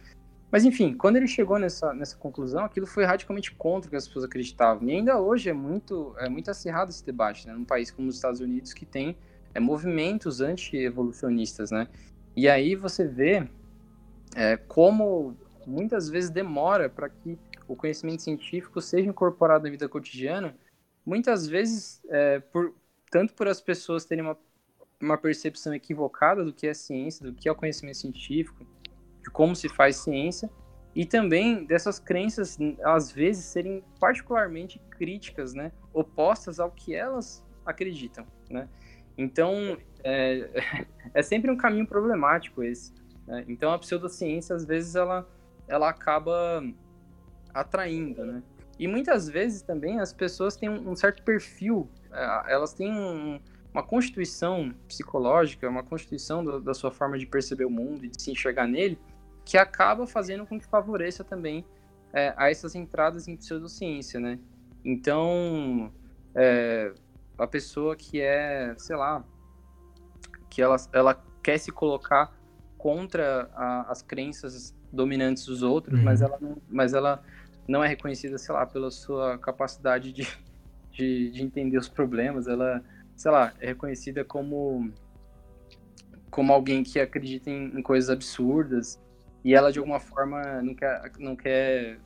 [0.53, 4.07] mas enfim, quando ele chegou nessa, nessa conclusão, aquilo foi radicalmente contra o que as
[4.07, 4.87] pessoas acreditavam.
[4.87, 7.55] E ainda hoje é muito, é muito acirrado esse debate, né?
[7.55, 9.17] Num país como os Estados Unidos, que tem
[9.55, 11.89] é, movimentos anti-evolucionistas, né?
[12.37, 13.49] E aí você vê
[14.37, 15.35] é, como
[15.67, 20.55] muitas vezes demora para que o conhecimento científico seja incorporado na vida cotidiana,
[21.07, 22.75] muitas vezes, é, por,
[23.11, 24.37] tanto por as pessoas terem uma,
[25.01, 28.67] uma percepção equivocada do que é ciência, do que é o conhecimento científico,
[29.23, 30.51] de como se faz ciência
[30.95, 38.27] e também dessas crenças às vezes serem particularmente críticas, né, opostas ao que elas acreditam,
[38.51, 38.69] né?
[39.17, 42.93] Então é, é sempre um caminho problemático esse.
[43.27, 43.45] Né?
[43.49, 45.27] Então a pseudociência às vezes ela
[45.69, 46.63] ela acaba
[47.55, 48.43] atraindo, né?
[48.79, 53.41] E muitas vezes também as pessoas têm um, certo perfil, é, elas têm um,
[53.73, 58.21] uma constituição psicológica, uma constituição do, da sua forma de perceber o mundo e de
[58.21, 58.99] se enxergar nele,
[59.45, 61.65] que acaba fazendo com que favoreça também
[62.13, 64.39] é, a essas entradas em pseudociência, né?
[64.85, 65.93] Então,
[66.35, 66.93] é,
[67.39, 69.25] a pessoa que é, sei lá,
[70.51, 72.33] que ela, ela quer se colocar
[72.77, 76.05] contra a, as crenças dominantes dos outros, uhum.
[76.05, 77.23] mas, ela não, mas ela
[77.67, 80.29] não é reconhecida, sei lá, pela sua capacidade de,
[80.91, 82.83] de, de entender os problemas, ela,
[83.17, 84.93] sei lá, é reconhecida como
[86.31, 88.99] como alguém que acredita em, em coisas absurdas
[89.45, 91.99] e ela de alguma forma não quer, não quer.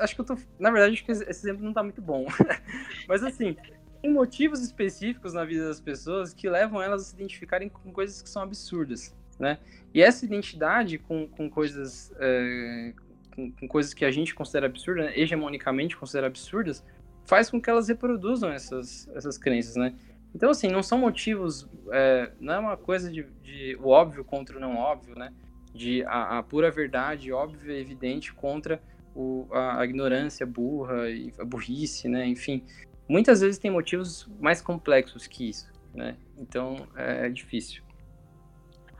[0.00, 0.36] Acho que eu tô.
[0.58, 2.26] Na verdade, acho que esse exemplo não tá muito bom.
[3.08, 3.56] Mas assim,
[4.00, 8.22] tem motivos específicos na vida das pessoas que levam elas a se identificarem com coisas
[8.22, 9.58] que são absurdas, né?
[9.92, 12.92] E essa identidade com, com coisas é,
[13.34, 15.18] com, com, coisas que a gente considera absurdas, né?
[15.18, 16.84] hegemonicamente considera absurdas,
[17.24, 19.94] faz com que elas reproduzam essas, essas crenças, né?
[20.34, 24.56] Então, assim, não são motivos, é, não é uma coisa de, de, o óbvio contra
[24.56, 25.32] o não óbvio, né?
[25.74, 28.82] De a, a pura verdade óbvia e evidente contra
[29.14, 32.26] o, a, a, ignorância burra e a burrice, né?
[32.26, 32.64] Enfim,
[33.08, 36.16] muitas vezes tem motivos mais complexos que isso, né?
[36.38, 37.82] Então, é, é difícil.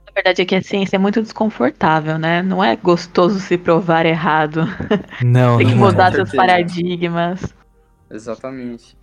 [0.06, 2.42] A verdade é que a ciência é muito desconfortável, né?
[2.42, 4.62] Não é gostoso se provar errado.
[5.22, 6.16] Não, Tem que não mudar é.
[6.16, 7.54] seus paradigmas.
[8.10, 8.96] Exatamente.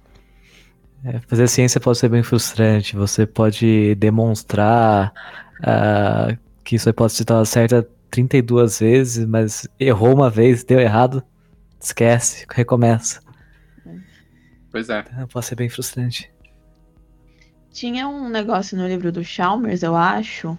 [1.05, 2.95] É, fazer ciência pode ser bem frustrante.
[2.95, 5.13] Você pode demonstrar
[5.61, 11.23] uh, que sua hipótese estava certa 32 vezes, mas errou uma vez, deu errado,
[11.79, 13.21] esquece, recomeça.
[14.69, 15.05] Pois é.
[15.09, 16.29] Então, pode ser bem frustrante.
[17.71, 20.57] Tinha um negócio no livro do Chalmers, eu acho,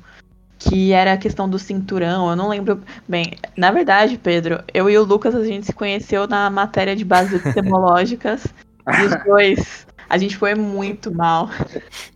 [0.59, 2.31] que era a questão do cinturão.
[2.31, 3.37] Eu não lembro bem.
[3.55, 7.35] Na verdade, Pedro, eu e o Lucas a gente se conheceu na matéria de bases
[7.45, 8.47] epistemológicas.
[8.99, 11.51] e os dois, a gente foi muito mal.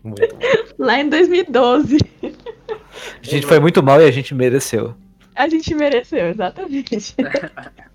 [0.02, 0.36] Muito.
[0.78, 1.98] Lá em 2012.
[2.22, 4.94] A gente foi muito mal e a gente mereceu.
[5.34, 7.14] A gente mereceu, exatamente.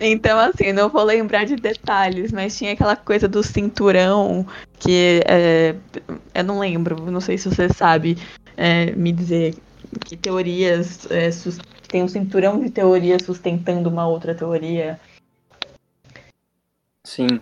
[0.00, 4.44] Então, assim, não vou lembrar de detalhes, mas tinha aquela coisa do cinturão
[4.78, 5.76] que é,
[6.34, 8.18] eu não lembro, não sei se você sabe
[8.56, 9.54] é, me dizer
[10.04, 11.30] que teorias é,
[11.88, 15.00] tem um cinturão de teorias sustentando uma outra teoria.
[17.04, 17.40] Sim.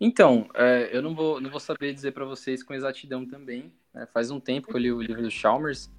[0.00, 3.70] Então, é, eu não vou, não vou saber dizer para vocês com exatidão também.
[3.92, 4.06] Né?
[4.06, 5.90] Faz um tempo que eu li o livro do Chalmers,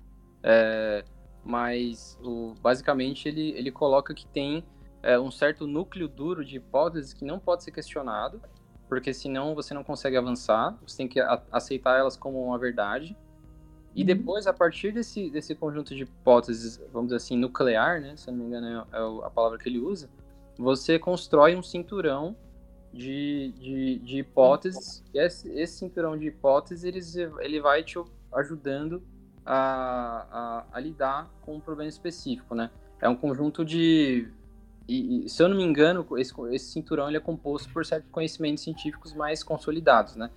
[0.41, 1.05] é,
[1.45, 4.63] mas o, basicamente ele, ele coloca que tem
[5.03, 8.41] é, um certo núcleo duro de hipóteses que não pode ser questionado,
[8.89, 13.15] porque senão você não consegue avançar, você tem que a, aceitar elas como uma verdade.
[13.93, 18.29] E depois, a partir desse, desse conjunto de hipóteses, vamos dizer assim, nuclear, né, se
[18.29, 20.09] eu não me engano é, é a palavra que ele usa,
[20.57, 22.35] você constrói um cinturão
[22.93, 26.99] de, de, de hipóteses, e esse, esse, cinturão de hipóteses ele,
[27.39, 27.97] ele vai te
[28.33, 29.01] ajudando
[29.45, 32.69] a, a, a lidar com um problema específico, né?
[32.99, 34.27] É um conjunto de
[34.87, 38.09] e, e, se eu não me engano, esse, esse cinturão ele é composto por certos
[38.11, 40.29] conhecimentos científicos mais consolidados, né?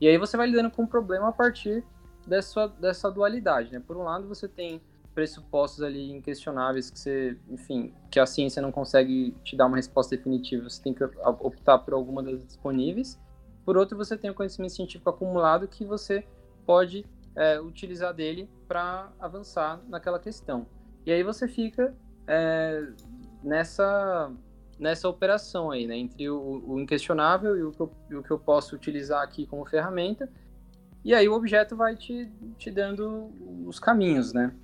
[0.00, 1.84] E aí você vai lidando com o problema a partir
[2.26, 3.82] dessa, dessa dualidade, né?
[3.84, 4.80] Por um lado, você tem
[5.18, 10.16] pressupostos ali inquestionáveis que você, enfim, que a ciência não consegue te dar uma resposta
[10.16, 13.18] definitiva, você tem que optar por alguma das disponíveis.
[13.64, 16.24] Por outro, você tem o conhecimento científico acumulado que você
[16.64, 17.04] pode
[17.34, 20.68] é, utilizar dele para avançar naquela questão.
[21.04, 21.92] E aí você fica
[22.28, 22.86] é,
[23.42, 24.32] nessa
[24.78, 28.38] nessa operação aí, né, entre o, o inquestionável e o, que eu, o que eu
[28.38, 30.30] posso utilizar aqui como ferramenta,
[31.04, 33.32] e aí o objeto vai te, te dando
[33.66, 34.54] os caminhos, né.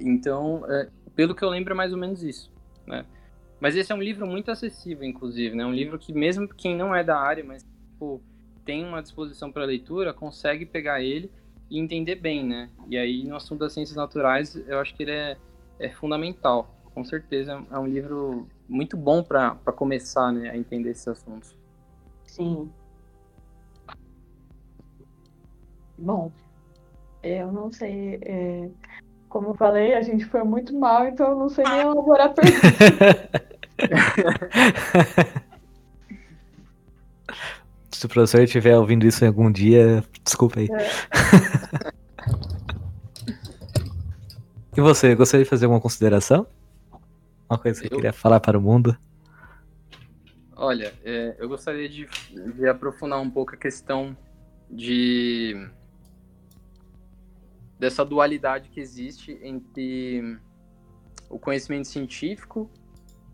[0.00, 2.50] Então, é, pelo que eu lembro, é mais ou menos isso,
[2.86, 3.04] né.
[3.60, 6.94] Mas esse é um livro muito acessível, inclusive, né, um livro que mesmo quem não
[6.94, 8.22] é da área, mas tipo,
[8.64, 11.30] tem uma disposição para leitura, consegue pegar ele
[11.70, 12.70] e entender bem, né.
[12.88, 15.36] E aí, no assunto das ciências naturais, eu acho que ele é,
[15.78, 21.06] é fundamental com certeza é um livro muito bom para começar né, a entender esses
[21.08, 21.54] assuntos.
[22.26, 22.70] Sim.
[25.96, 26.32] Bom,
[27.22, 28.18] eu não sei.
[28.22, 28.70] É,
[29.30, 33.40] como eu falei, a gente foi muito mal, então eu não sei nem elaborar pergunta.
[37.90, 40.68] Se o professor estiver ouvindo isso em algum dia, desculpa aí.
[40.70, 40.88] É.
[44.76, 46.46] e você, gostaria de fazer alguma consideração?
[47.48, 47.90] Uma coisa que eu...
[47.90, 48.96] você queria falar para o mundo?
[50.56, 52.08] Olha, é, eu gostaria de,
[52.54, 54.16] de, aprofundar um pouco a questão
[54.68, 55.68] de
[57.80, 60.38] dessa dualidade que existe entre
[61.30, 62.70] o conhecimento científico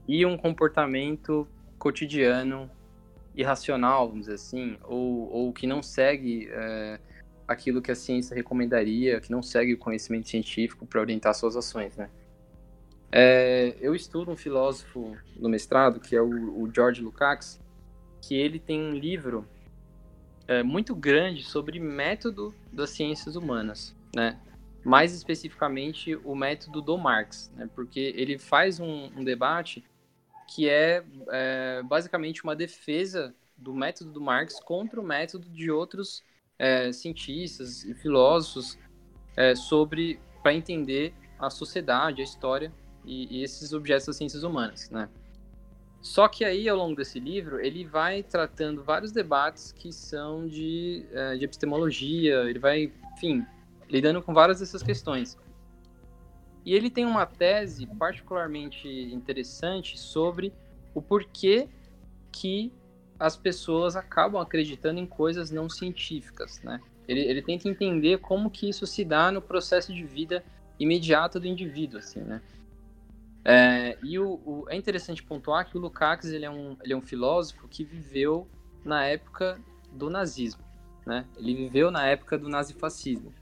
[0.06, 2.70] e um comportamento cotidiano
[3.34, 7.00] irracional, vamos dizer assim, ou, ou que não segue é,
[7.48, 11.96] aquilo que a ciência recomendaria, que não segue o conhecimento científico para orientar suas ações,
[11.96, 12.08] né?
[13.10, 17.60] É, eu estudo um filósofo no mestrado, que é o, o George Lukács,
[18.22, 19.44] que ele tem um livro
[20.46, 24.40] é, muito grande sobre método das ciências humanas, né?
[24.82, 27.68] Mais especificamente o método do Marx, né?
[27.74, 29.84] Porque ele faz um, um debate
[30.48, 36.24] que é, é, basicamente uma defesa do método do Marx contra o método de outros
[36.58, 38.78] é, cientistas e filósofos
[39.36, 42.72] é, sobre para entender a sociedade, a história
[43.04, 45.10] e, e esses objetos das ciências humanas, né?
[46.00, 51.04] Só que aí, ao longo desse livro, ele vai tratando vários debates que são de,
[51.10, 53.44] uh, de epistemologia, ele vai, enfim,
[53.88, 55.38] lidando com várias dessas questões.
[56.64, 60.52] E ele tem uma tese particularmente interessante sobre
[60.94, 61.68] o porquê
[62.32, 62.72] que
[63.18, 66.80] as pessoas acabam acreditando em coisas não científicas, né?
[67.08, 70.44] Ele, ele tenta entender como que isso se dá no processo de vida
[70.78, 72.42] imediato do indivíduo, assim, né?
[73.44, 76.96] É, e o, o, é interessante pontuar que o Lukács ele é, um, ele é
[76.96, 78.48] um filósofo que viveu
[78.84, 79.58] na época
[79.92, 80.64] do nazismo,
[81.06, 81.24] né?
[81.36, 83.32] Ele viveu na época do nazifascismo.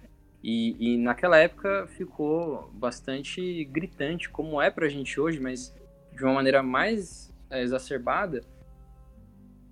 [0.46, 5.74] E, e naquela época ficou bastante gritante, como é pra gente hoje, mas
[6.12, 8.42] de uma maneira mais é, exacerbada,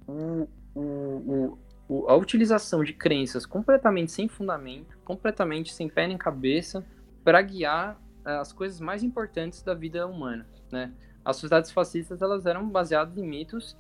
[0.08, 6.82] o, o, o, a utilização de crenças completamente sem fundamento, completamente sem pé nem cabeça,
[7.22, 10.90] para guiar é, as coisas mais importantes da vida humana, né?
[11.22, 13.76] As sociedades fascistas elas eram baseadas em mitos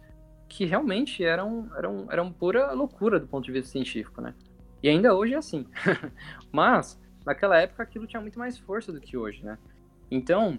[0.46, 4.34] que realmente eram, eram, eram pura loucura do ponto de vista científico, né?
[4.82, 5.66] E ainda hoje é assim.
[6.50, 9.58] Mas, naquela época, aquilo tinha muito mais força do que hoje, né?
[10.10, 10.58] Então,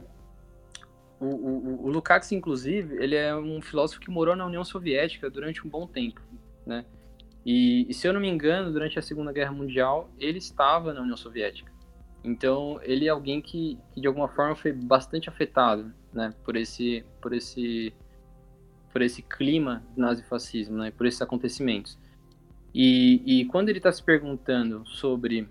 [1.19, 5.65] o, o, o Lukács, inclusive, ele é um filósofo que morou na União Soviética durante
[5.65, 6.21] um bom tempo,
[6.65, 6.85] né?
[7.45, 11.01] E, e, se eu não me engano, durante a Segunda Guerra Mundial, ele estava na
[11.01, 11.71] União Soviética.
[12.23, 17.05] Então, ele é alguém que, que de alguma forma foi bastante afetado, né, por esse,
[17.21, 17.93] por esse,
[18.93, 21.99] por esse clima do nazifascismo, né, por esses acontecimentos.
[22.73, 25.47] E, e quando ele está se perguntando sobre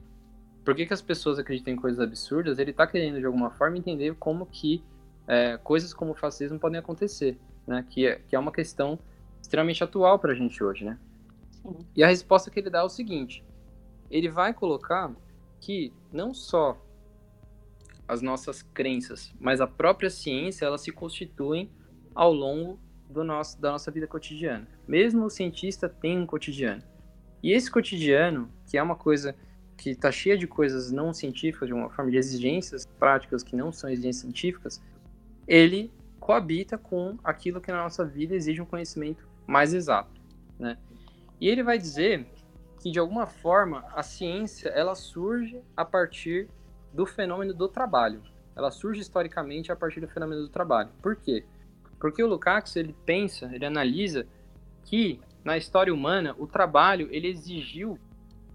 [0.65, 3.79] por que, que as pessoas acreditam em coisas absurdas, ele está querendo de alguma forma
[3.79, 4.83] entender como que
[5.27, 8.99] é, coisas como o fascismo podem acontecer, né, que é, que é uma questão
[9.41, 10.99] extremamente atual para a gente hoje, né.
[11.95, 13.45] E a resposta que ele dá é o seguinte:
[14.11, 15.15] ele vai colocar
[15.61, 16.77] que não só
[18.07, 21.71] as nossas crenças, mas a própria ciência, elas se constituem
[22.15, 24.67] ao longo do nosso, da nossa vida cotidiana.
[24.87, 26.83] Mesmo o cientista tem um cotidiano.
[27.43, 29.35] E esse cotidiano, que é uma coisa
[29.77, 33.73] que está cheia de coisas não científicas, de uma forma de exigências práticas que não
[33.73, 34.83] são exigências científicas,
[35.47, 40.21] ele coabita com aquilo que na nossa vida exige um conhecimento mais exato,
[40.59, 40.79] né?
[41.41, 42.25] E ele vai dizer
[42.81, 46.49] que de alguma forma a ciência ela surge a partir
[46.95, 48.23] do fenômeno do trabalho.
[48.55, 50.91] Ela surge historicamente a partir do fenômeno do trabalho.
[51.03, 51.45] Por quê?
[51.99, 54.27] Porque o Lukács ele pensa, ele analisa
[54.85, 57.99] que na história humana o trabalho ele exigiu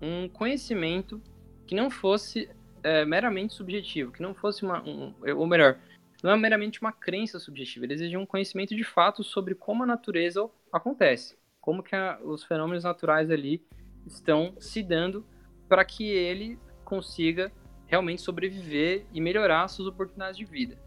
[0.02, 1.22] um conhecimento
[1.66, 2.50] que não fosse
[2.84, 5.78] é, meramente subjetivo, que não fosse uma, um, ou melhor,
[6.24, 7.86] não é meramente uma crença subjetiva.
[7.86, 12.44] Ele exigia um conhecimento de fato sobre como a natureza acontece, como que a, os
[12.44, 13.62] fenômenos naturais ali
[14.06, 15.26] estão se dando
[15.68, 17.52] para que ele consiga
[17.86, 20.78] realmente sobreviver e melhorar suas oportunidades de vida.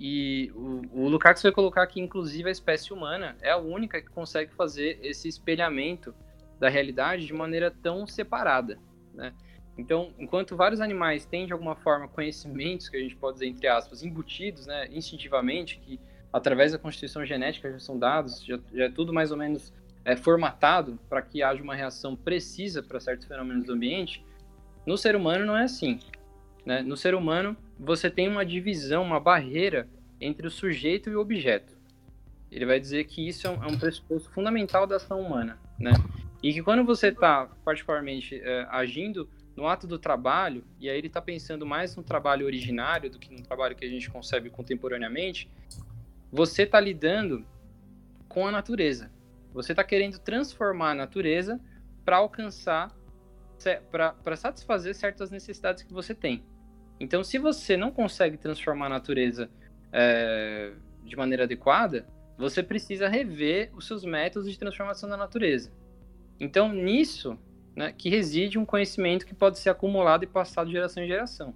[0.00, 4.08] E o, o Lukács vai colocar que, inclusive, a espécie humana é a única que
[4.08, 6.14] consegue fazer esse espelhamento
[6.58, 8.78] da realidade de maneira tão separada,
[9.12, 9.34] né?
[9.76, 13.68] Então, enquanto vários animais têm, de alguma forma, conhecimentos, que a gente pode dizer, entre
[13.68, 15.98] aspas, embutidos, né, instintivamente, que
[16.32, 19.72] através da constituição genética já são dados, já, já é tudo mais ou menos
[20.04, 24.24] é, formatado para que haja uma reação precisa para certos fenômenos do ambiente,
[24.86, 25.98] no ser humano não é assim.
[26.64, 26.82] Né?
[26.82, 29.88] No ser humano, você tem uma divisão, uma barreira
[30.20, 31.72] entre o sujeito e o objeto.
[32.50, 35.58] Ele vai dizer que isso é um, é pressuposto fundamental da ação humana.
[35.78, 35.92] Né?
[36.42, 41.06] E que quando você está, particularmente, é, agindo no ato do trabalho, e aí ele
[41.06, 45.50] está pensando mais no trabalho originário do que no trabalho que a gente concebe contemporaneamente,
[46.30, 47.46] você está lidando
[48.28, 49.10] com a natureza.
[49.54, 51.58] Você está querendo transformar a natureza
[52.04, 52.94] para alcançar,
[53.90, 56.44] para satisfazer certas necessidades que você tem.
[57.00, 59.50] Então, se você não consegue transformar a natureza
[59.92, 65.72] é, de maneira adequada, você precisa rever os seus métodos de transformação da natureza.
[66.38, 67.38] Então, nisso
[67.74, 71.54] né, que reside um conhecimento que pode ser acumulado e passado de geração em geração.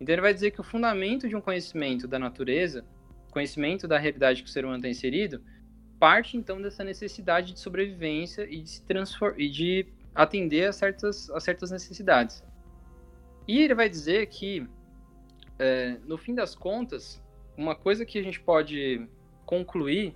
[0.00, 2.84] Então, ele vai dizer que o fundamento de um conhecimento da natureza,
[3.30, 5.40] conhecimento da realidade que o ser humano está inserido,
[6.00, 8.82] parte então dessa necessidade de sobrevivência e de, se
[9.36, 12.42] e de atender a certas, a certas necessidades.
[13.46, 14.66] E ele vai dizer que,
[15.60, 17.22] é, no fim das contas,
[17.54, 19.06] uma coisa que a gente pode
[19.44, 20.14] concluir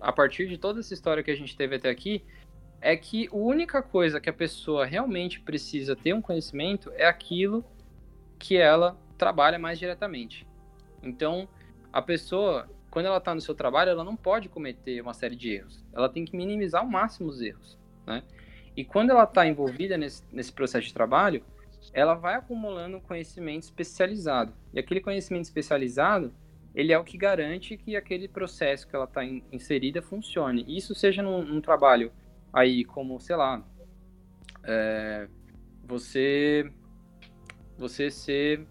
[0.00, 2.22] a partir de toda essa história que a gente teve até aqui
[2.80, 7.64] é que a única coisa que a pessoa realmente precisa ter um conhecimento é aquilo
[8.38, 10.46] que ela trabalha mais diretamente.
[11.02, 11.48] Então,
[11.90, 15.50] a pessoa quando ela está no seu trabalho, ela não pode cometer uma série de
[15.50, 15.82] erros.
[15.92, 18.22] Ela tem que minimizar ao máximo os erros, né?
[18.76, 21.42] E quando ela está envolvida nesse, nesse processo de trabalho,
[21.92, 24.52] ela vai acumulando conhecimento especializado.
[24.72, 26.32] E aquele conhecimento especializado
[26.74, 30.64] ele é o que garante que aquele processo que ela está inserida funcione.
[30.68, 32.12] Isso seja num, num, trabalho
[32.52, 33.64] aí como, sei lá,
[34.62, 35.28] é,
[35.84, 36.70] você,
[37.76, 38.64] você ser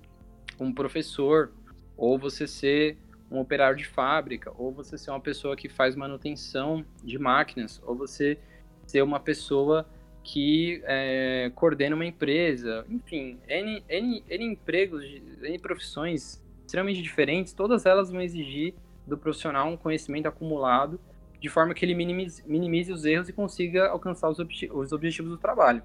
[0.59, 1.51] um professor,
[1.97, 2.97] ou você ser
[3.29, 7.95] um operário de fábrica, ou você ser uma pessoa que faz manutenção de máquinas, ou
[7.95, 8.39] você
[8.87, 9.85] ser uma pessoa
[10.23, 15.03] que é, coordena uma empresa, enfim, N, N, N empregos,
[15.41, 18.75] N profissões extremamente diferentes, todas elas vão exigir
[19.07, 20.99] do profissional um conhecimento acumulado,
[21.39, 24.37] de forma que ele minimize, minimize os erros e consiga alcançar os,
[24.71, 25.81] os objetivos do trabalho.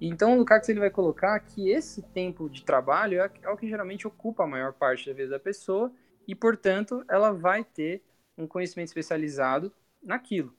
[0.00, 3.68] Então, o Lukács ele vai colocar que esse tempo de trabalho é, é o que
[3.68, 5.92] geralmente ocupa a maior parte da vida da pessoa
[6.26, 8.02] e, portanto, ela vai ter
[8.36, 9.72] um conhecimento especializado
[10.02, 10.52] naquilo.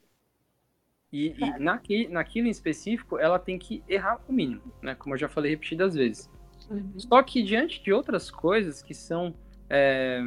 [1.14, 4.96] E, e naqui, naquilo em específico, ela tem que errar o mínimo, né?
[4.96, 6.28] Como eu já falei repetidas vezes.
[6.68, 6.92] Uhum.
[6.98, 9.36] Só que diante de outras coisas que são
[9.70, 10.20] é,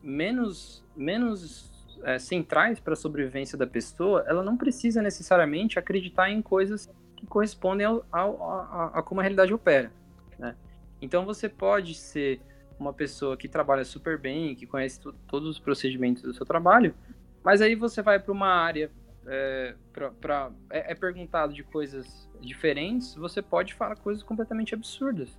[0.00, 6.40] menos, menos é, centrais para a sobrevivência da pessoa, ela não precisa necessariamente acreditar em
[6.40, 9.90] coisas que correspondem ao, ao, a, a, como a realidade opera.
[10.38, 10.54] Né?
[11.02, 12.40] Então você pode ser
[12.78, 16.94] uma pessoa que trabalha super bem, que conhece todos os procedimentos do seu trabalho,
[17.42, 18.88] mas aí você vai para uma área
[19.26, 25.38] é, pra, pra é, é, perguntado de coisas diferentes, você pode falar coisas completamente absurdas.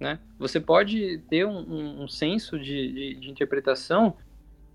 [0.00, 0.18] Né?
[0.38, 4.16] Você pode ter um, um, um senso de, de, de, interpretação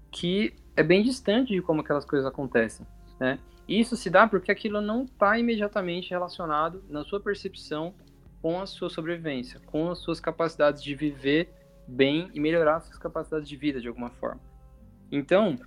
[0.10, 2.88] que é bem distante de como aquelas coisas acontecem.
[3.20, 3.38] Né?
[3.68, 7.94] Isso se dá porque aquilo não está imediatamente relacionado na sua percepção
[8.42, 11.50] com a sua sobrevivência, com as suas capacidades de viver
[11.88, 14.40] bem e melhorar as suas capacidades de vida de alguma forma.
[15.12, 15.58] Então,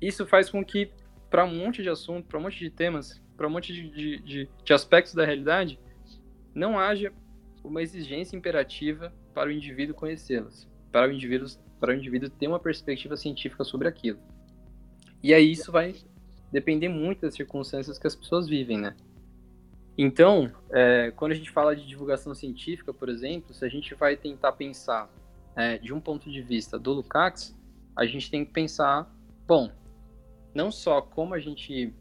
[0.00, 0.90] isso faz com que,
[1.30, 4.18] para um monte de assuntos, para um monte de temas, para um monte de, de,
[4.22, 5.78] de, de aspectos da realidade,
[6.54, 7.12] não haja
[7.62, 11.48] uma exigência imperativa para o indivíduo conhecê-las, para o indivíduo,
[11.78, 14.18] para o indivíduo ter uma perspectiva científica sobre aquilo.
[15.22, 15.94] E aí isso vai
[16.50, 18.96] depender muito das circunstâncias que as pessoas vivem, né?
[19.96, 24.16] Então, é, quando a gente fala de divulgação científica, por exemplo, se a gente vai
[24.16, 25.10] tentar pensar
[25.56, 27.56] é, de um ponto de vista do Lukács,
[27.96, 29.12] a gente tem que pensar,
[29.44, 29.72] bom,
[30.58, 31.94] não só como a gente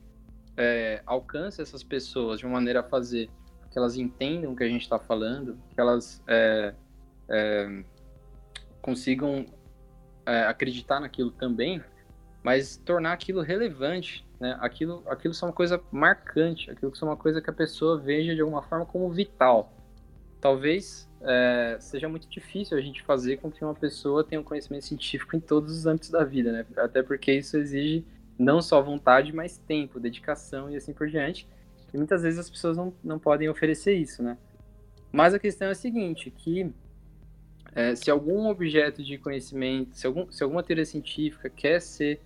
[0.58, 3.30] é, alcança essas pessoas de uma maneira a fazer
[3.70, 6.74] que elas entendam o que a gente está falando, que elas é,
[7.30, 7.84] é,
[8.82, 9.46] consigam
[10.26, 11.84] é, acreditar naquilo também,
[12.42, 14.58] mas tornar aquilo relevante, né?
[14.60, 18.42] Aquilo, aquilo é uma coisa marcante, aquilo é uma coisa que a pessoa veja de
[18.42, 19.72] alguma forma como vital.
[20.42, 24.86] Talvez é, seja muito difícil a gente fazer com que uma pessoa tenha um conhecimento
[24.86, 26.66] científico em todos os âmbitos da vida, né?
[26.78, 28.04] Até porque isso exige
[28.38, 31.48] não só vontade, mas tempo, dedicação e assim por diante.
[31.94, 34.38] E muitas vezes as pessoas não, não podem oferecer isso, né?
[35.12, 36.72] Mas a questão é a seguinte, que
[37.74, 42.20] é, se algum objeto de conhecimento, se, algum, se alguma teoria científica quer ser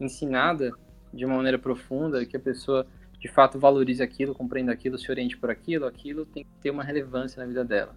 [0.00, 0.72] ensinada
[1.12, 2.86] de uma maneira profunda, que a pessoa
[3.18, 6.84] de fato valorize aquilo, compreenda aquilo, se oriente por aquilo, aquilo tem que ter uma
[6.84, 7.94] relevância na vida dela.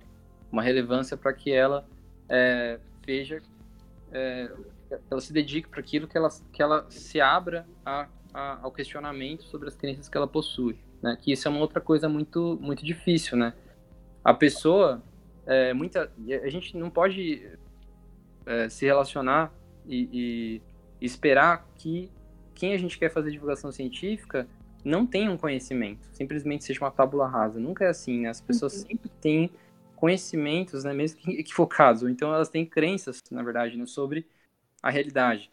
[0.51, 1.85] Uma relevância para que ela
[2.27, 3.41] é, veja,
[4.11, 4.49] é,
[5.09, 9.43] ela se dedique para aquilo, que ela, que ela se abra a, a, ao questionamento
[9.43, 11.17] sobre as crenças que ela possui né?
[11.19, 13.53] Que isso é uma outra coisa muito, muito difícil, né?
[14.23, 15.01] A pessoa,
[15.45, 16.11] é, muita,
[16.43, 17.49] a gente não pode
[18.45, 19.53] é, se relacionar
[19.87, 20.61] e,
[21.01, 22.11] e, esperar que
[22.53, 24.45] quem a gente quer fazer divulgação científica
[24.83, 27.59] não tenha um conhecimento, simplesmente seja uma tábula rasa.
[27.59, 28.29] Nunca é assim, né?
[28.29, 28.87] As pessoas uhum.
[28.87, 29.49] sempre têm
[29.95, 34.25] conhecimentos, né, mesmo que equivocados, ou então elas têm crenças, na verdade, né, sobre
[34.81, 35.51] a realidade.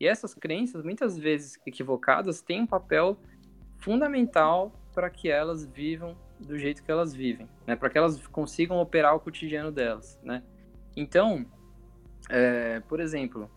[0.00, 3.16] E essas crenças, muitas vezes equivocadas, têm um papel
[3.78, 7.76] fundamental para que elas vivam do jeito que elas vivem, né?
[7.76, 10.42] Para que elas consigam operar o cotidiano delas, né?
[10.96, 11.46] Então,
[12.28, 13.50] é, por exemplo,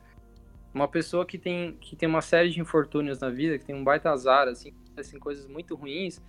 [0.73, 3.83] uma pessoa que tem, que tem uma série de infortúnios na vida, que tem um
[3.83, 6.21] baita azar, assim, assim coisas muito ruins,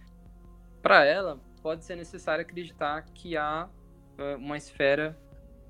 [0.81, 3.69] para ela pode ser necessário acreditar que há
[4.19, 5.19] uh, uma esfera,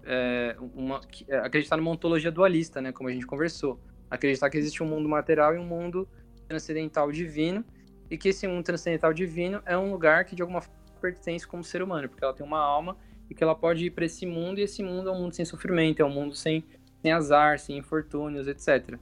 [0.06, 2.92] é, uma, é, acreditar numa ontologia dualista, né?
[2.92, 3.80] Como a gente conversou,
[4.10, 6.08] acreditar que existe um mundo material e um mundo
[6.46, 7.64] transcendental divino
[8.10, 11.62] e que esse mundo transcendental divino é um lugar que de alguma forma pertence como
[11.62, 12.96] ser humano, porque ela tem uma alma
[13.28, 15.44] e que ela pode ir para esse mundo e esse mundo é um mundo sem
[15.44, 16.64] sofrimento, é um mundo sem,
[17.02, 18.98] sem azar, sem infortúnios, etc.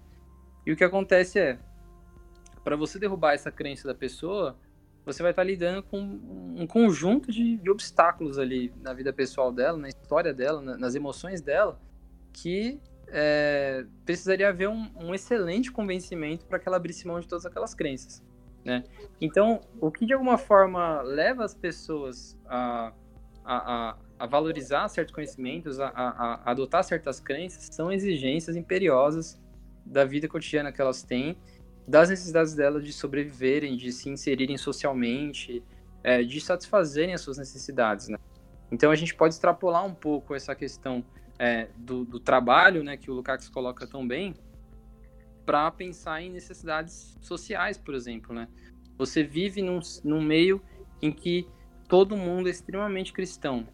[0.67, 1.59] E o que acontece é,
[2.63, 4.59] para você derrubar essa crença da pessoa,
[5.05, 9.77] você vai estar lidando com um conjunto de, de, obstáculos ali na vida pessoal dela,
[9.77, 11.79] na história dela, na, nas emoções dela,
[12.33, 17.45] que é, precisaria haver um, um excelente convencimento para que ela abrisse mão de todas
[17.45, 18.25] aquelas crenças.
[18.65, 18.83] Né?
[19.21, 22.93] Então, o que de alguma forma leva as pessoas a,
[23.45, 23.57] a,
[23.91, 29.39] a, a valorizar certos conhecimentos, a, a, adotar certas crenças, são exigências imperiosas
[29.85, 31.37] da vida cotidiana que elas têm,
[31.87, 35.63] das necessidades delas de sobreviverem, de se inserirem socialmente,
[36.03, 38.19] é, de satisfazerem as suas necessidades, né?
[38.71, 41.05] Então a gente pode extrapolar um pouco essa questão
[41.39, 44.35] é, do, do, trabalho, né, que o Lukács coloca tão bem,
[45.45, 48.49] para pensar em necessidades sociais, por exemplo, né?
[48.97, 50.63] Você vive num, num meio
[51.03, 51.47] em que
[51.89, 53.67] todo mundo é extremamente cristão.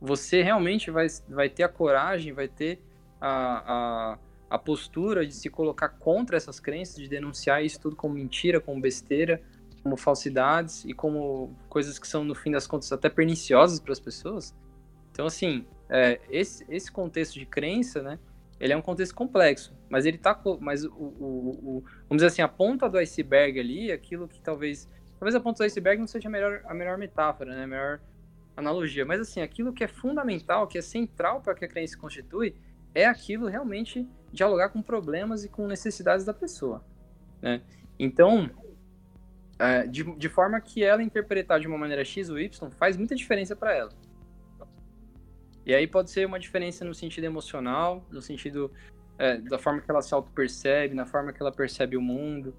[0.00, 2.80] Você realmente vai, vai ter a coragem, vai ter
[3.20, 4.18] a, a,
[4.52, 8.78] a postura de se colocar contra essas crenças, de denunciar isso tudo como mentira, como
[8.78, 9.40] besteira,
[9.82, 13.98] como falsidades e como coisas que são, no fim das contas, até perniciosas para as
[13.98, 14.54] pessoas.
[15.10, 18.18] Então, assim, é, esse, esse contexto de crença, né,
[18.60, 22.42] ele é um contexto complexo, mas ele tá, mas o, o, o, vamos dizer assim,
[22.42, 24.86] a ponta do iceberg ali, aquilo que talvez,
[25.18, 28.00] talvez a ponta do iceberg não seja a melhor, a melhor metáfora, né, a melhor
[28.54, 31.98] analogia, mas assim, aquilo que é fundamental, que é central para que a crença se
[31.98, 32.54] constitui,
[32.94, 36.84] é aquilo realmente dialogar com problemas e com necessidades da pessoa,
[37.40, 37.62] né?
[37.98, 38.50] Então,
[39.58, 43.14] é, de, de forma que ela interpretar de uma maneira X ou Y faz muita
[43.14, 43.90] diferença para ela.
[45.64, 48.72] E aí pode ser uma diferença no sentido emocional, no sentido
[49.18, 52.54] é, da forma que ela se auto-percebe, na forma que ela percebe o mundo,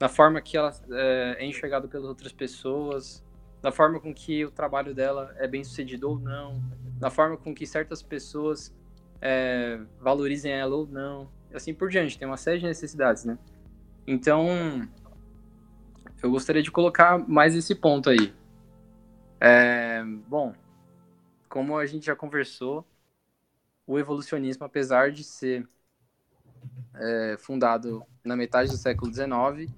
[0.00, 3.22] na forma que ela é, é enxergada pelas outras pessoas,
[3.62, 6.62] na forma com que o trabalho dela é bem sucedido ou não,
[7.00, 8.74] na forma com que certas pessoas
[9.20, 12.18] é, valorizem ela ou não, assim por diante.
[12.18, 13.38] Tem uma série de necessidades, né?
[14.06, 14.88] Então,
[16.22, 18.32] eu gostaria de colocar mais esse ponto aí.
[19.40, 20.54] É, bom,
[21.48, 22.86] como a gente já conversou,
[23.86, 25.66] o evolucionismo, apesar de ser
[26.94, 29.72] é, fundado na metade do século XIX,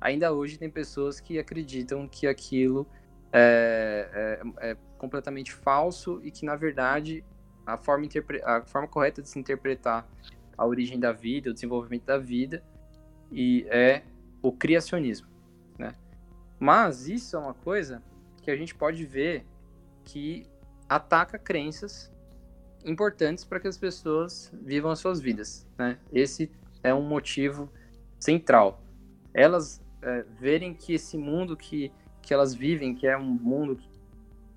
[0.00, 2.86] ainda hoje tem pessoas que acreditam que aquilo
[3.32, 7.24] é, é, é completamente falso e que, na verdade,
[7.66, 8.06] a forma,
[8.44, 10.08] a forma correta de se interpretar
[10.56, 12.62] a origem da vida, o desenvolvimento da vida,
[13.30, 14.02] e é
[14.42, 15.28] o criacionismo.
[15.78, 15.94] Né?
[16.58, 18.02] Mas isso é uma coisa
[18.42, 19.46] que a gente pode ver
[20.04, 20.46] que
[20.88, 22.12] ataca crenças
[22.84, 25.66] importantes para que as pessoas vivam as suas vidas.
[25.78, 25.98] Né?
[26.12, 26.50] Esse
[26.82, 27.70] é um motivo
[28.18, 28.82] central.
[29.32, 33.88] Elas é, verem que esse mundo que, que elas vivem, que é um mundo que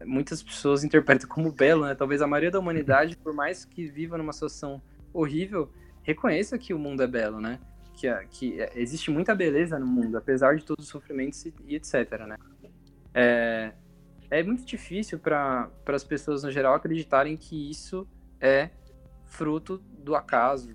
[0.06, 1.95] muitas pessoas interpretam como belo, né?
[1.95, 4.82] talvez a maioria da humanidade, por mais que viva numa situação
[5.14, 5.72] horrível,
[6.03, 7.60] reconheça que o mundo é belo, né?
[7.95, 12.26] que, que existe muita beleza no mundo, apesar de todos os sofrimentos e, e etc.
[12.28, 12.38] Né?
[13.14, 13.74] É,
[14.30, 18.08] é muito difícil para as pessoas no geral acreditarem que isso
[18.39, 18.70] é
[19.26, 20.74] fruto do acaso,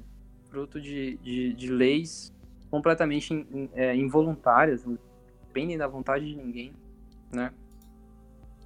[0.49, 2.35] fruto de, de, de leis
[2.70, 4.99] completamente in, é, involuntárias, não
[5.47, 6.72] dependem da vontade de ninguém,
[7.33, 7.53] né?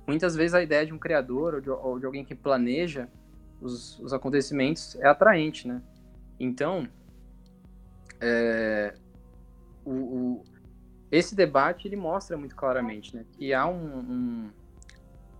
[0.06, 3.08] Muitas vezes a ideia de um criador ou de, ou de alguém que planeja
[3.60, 5.80] os, os acontecimentos é atraente, né?
[6.38, 6.86] Então,
[8.20, 8.94] é,
[9.84, 10.44] o, o,
[11.10, 14.50] esse debate ele mostra muito claramente né, que há um, um,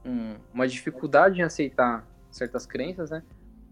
[0.04, 3.22] um, uma dificuldade em aceitar certas crenças, né,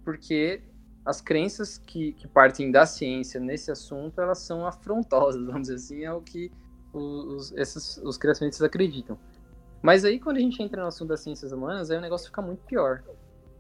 [0.05, 0.63] porque
[1.05, 6.05] as crenças que, que, partem da ciência nesse assunto elas são afrontosas, vamos dizer assim,
[6.05, 6.51] é o que
[6.93, 9.19] os, esses, os criacionistas acreditam.
[9.83, 12.41] Mas aí quando a gente entra no assunto das ciências humanas, aí o negócio fica
[12.41, 13.03] muito pior,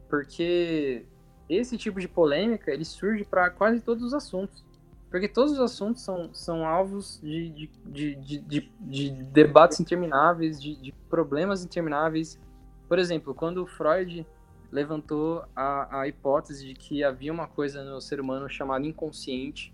[0.08, 1.04] porque
[1.48, 4.64] esse tipo de polêmica ele surge para quase todos os assuntos.
[5.10, 10.74] Porque todos os assuntos são, são alvos de, de, de, de, de debates intermináveis, de,
[10.76, 12.40] de problemas intermináveis.
[12.88, 14.26] Por exemplo, quando Freud
[14.70, 19.70] levantou a, a hipótese de que havia uma coisa no ser humano chamada inconsciente,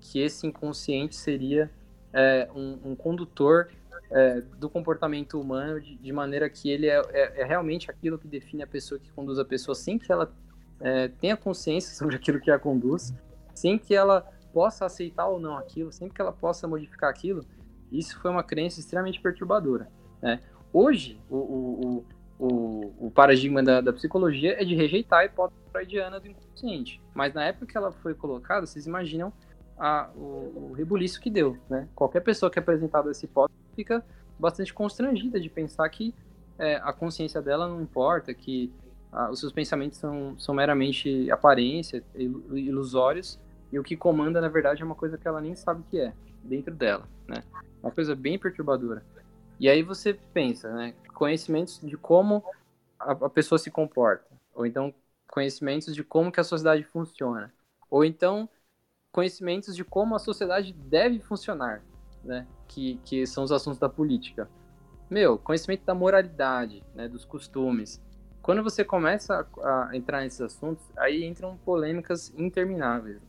[0.00, 1.70] que esse inconsciente seria
[2.10, 3.68] é, um, um, condutor
[4.10, 8.26] é, do comportamento humano de, de maneira que ele é, é, é, realmente aquilo que
[8.26, 10.32] define a pessoa que conduz a pessoa sem que ela
[10.80, 13.14] é, tenha consciência sobre aquilo que a conduz,
[13.54, 17.44] sem que ela possa aceitar ou não aquilo, sempre que ela possa modificar aquilo,
[17.90, 19.88] isso foi uma crença extremamente perturbadora.
[20.20, 20.40] Né?
[20.72, 22.06] Hoje, o, o,
[22.38, 27.00] o, o paradigma da, da, psicologia é de rejeitar a hipótese freudiana do inconsciente.
[27.14, 29.32] Mas na época que ela foi colocada, vocês imaginam
[29.80, 31.56] a, o, o rebuliço que deu.
[31.68, 31.88] Né?
[31.94, 34.04] Qualquer pessoa que é apresentada essa hipótese fica
[34.38, 36.14] bastante constrangida de pensar que
[36.58, 38.70] é, a consciência dela não importa, que
[39.30, 43.40] os seus pensamentos são, são meramente aparência, ilusórios,
[43.72, 45.98] e o que comanda, na verdade, é uma coisa que ela nem sabe o que
[45.98, 46.12] é
[46.44, 47.42] dentro dela, né?
[47.82, 49.04] Uma coisa bem perturbadora.
[49.58, 50.94] E aí você pensa, né?
[51.12, 52.44] Conhecimentos de como
[52.98, 54.94] a, a pessoa se comporta, ou então
[55.28, 57.52] conhecimentos de como que a sociedade funciona,
[57.90, 58.48] ou então
[59.12, 61.82] conhecimentos de como a sociedade deve funcionar,
[62.24, 62.46] né?
[62.68, 64.48] Que, que são os assuntos da política.
[65.08, 67.08] Meu, conhecimento da moralidade, né?
[67.08, 68.00] Dos costumes.
[68.42, 73.20] quando você começa a, a entrar nesses assuntos, aí entram polêmicas intermináveis.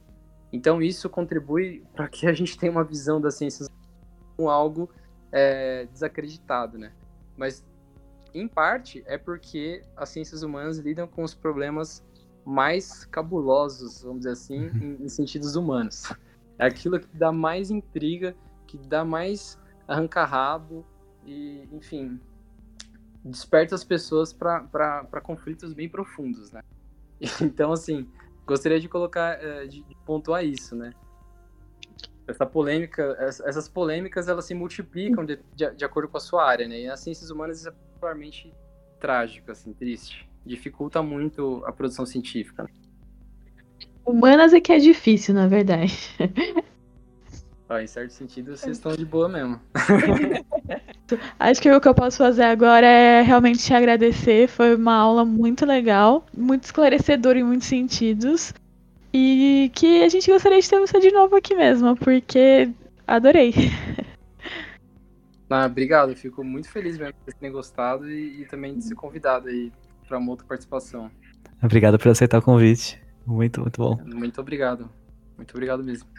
[0.53, 3.69] Então isso contribui para que a gente tenha uma visão das ciências
[4.35, 4.89] como algo
[5.31, 6.91] é, desacreditado, né?
[7.37, 7.65] Mas
[8.33, 12.03] em parte é porque as ciências humanas lidam com os problemas
[12.45, 14.97] mais cabulosos, vamos dizer assim, uhum.
[14.99, 16.11] em, em sentidos humanos.
[16.57, 18.35] É aquilo que dá mais intriga,
[18.67, 20.85] que dá mais arranca-rabo
[21.25, 22.19] e, enfim,
[23.23, 26.61] desperta as pessoas para conflitos bem profundos, né?
[27.41, 28.09] Então, assim,
[28.45, 30.91] gostaria de colocar, eh, de pontuar isso, né?
[32.27, 36.67] Essa polêmica, essas polêmicas, elas se multiplicam de, de, de acordo com a sua área,
[36.67, 36.79] né?
[36.81, 38.53] E as ciências humanas é particularmente
[38.99, 40.30] trágico, assim, triste.
[40.45, 42.63] Dificulta muito a produção científica.
[42.63, 42.69] Né?
[44.05, 45.95] Humanas é que é difícil, na verdade.
[47.79, 49.57] Em certo sentido, vocês estão de boa mesmo.
[51.39, 54.49] Acho que o que eu posso fazer agora é realmente te agradecer.
[54.49, 58.53] Foi uma aula muito legal, muito esclarecedora em muitos sentidos.
[59.13, 62.69] E que a gente gostaria de ter você de novo aqui mesmo, porque
[63.07, 63.53] adorei.
[65.53, 69.49] Ah, obrigado, fico muito feliz mesmo por terem gostado e, e também de ser convidado
[69.49, 69.69] aí
[70.11, 71.09] para uma outra participação.
[71.63, 73.01] Obrigado por aceitar o convite.
[73.25, 73.97] Muito, muito bom.
[74.03, 74.89] Muito obrigado.
[75.37, 76.09] Muito obrigado mesmo.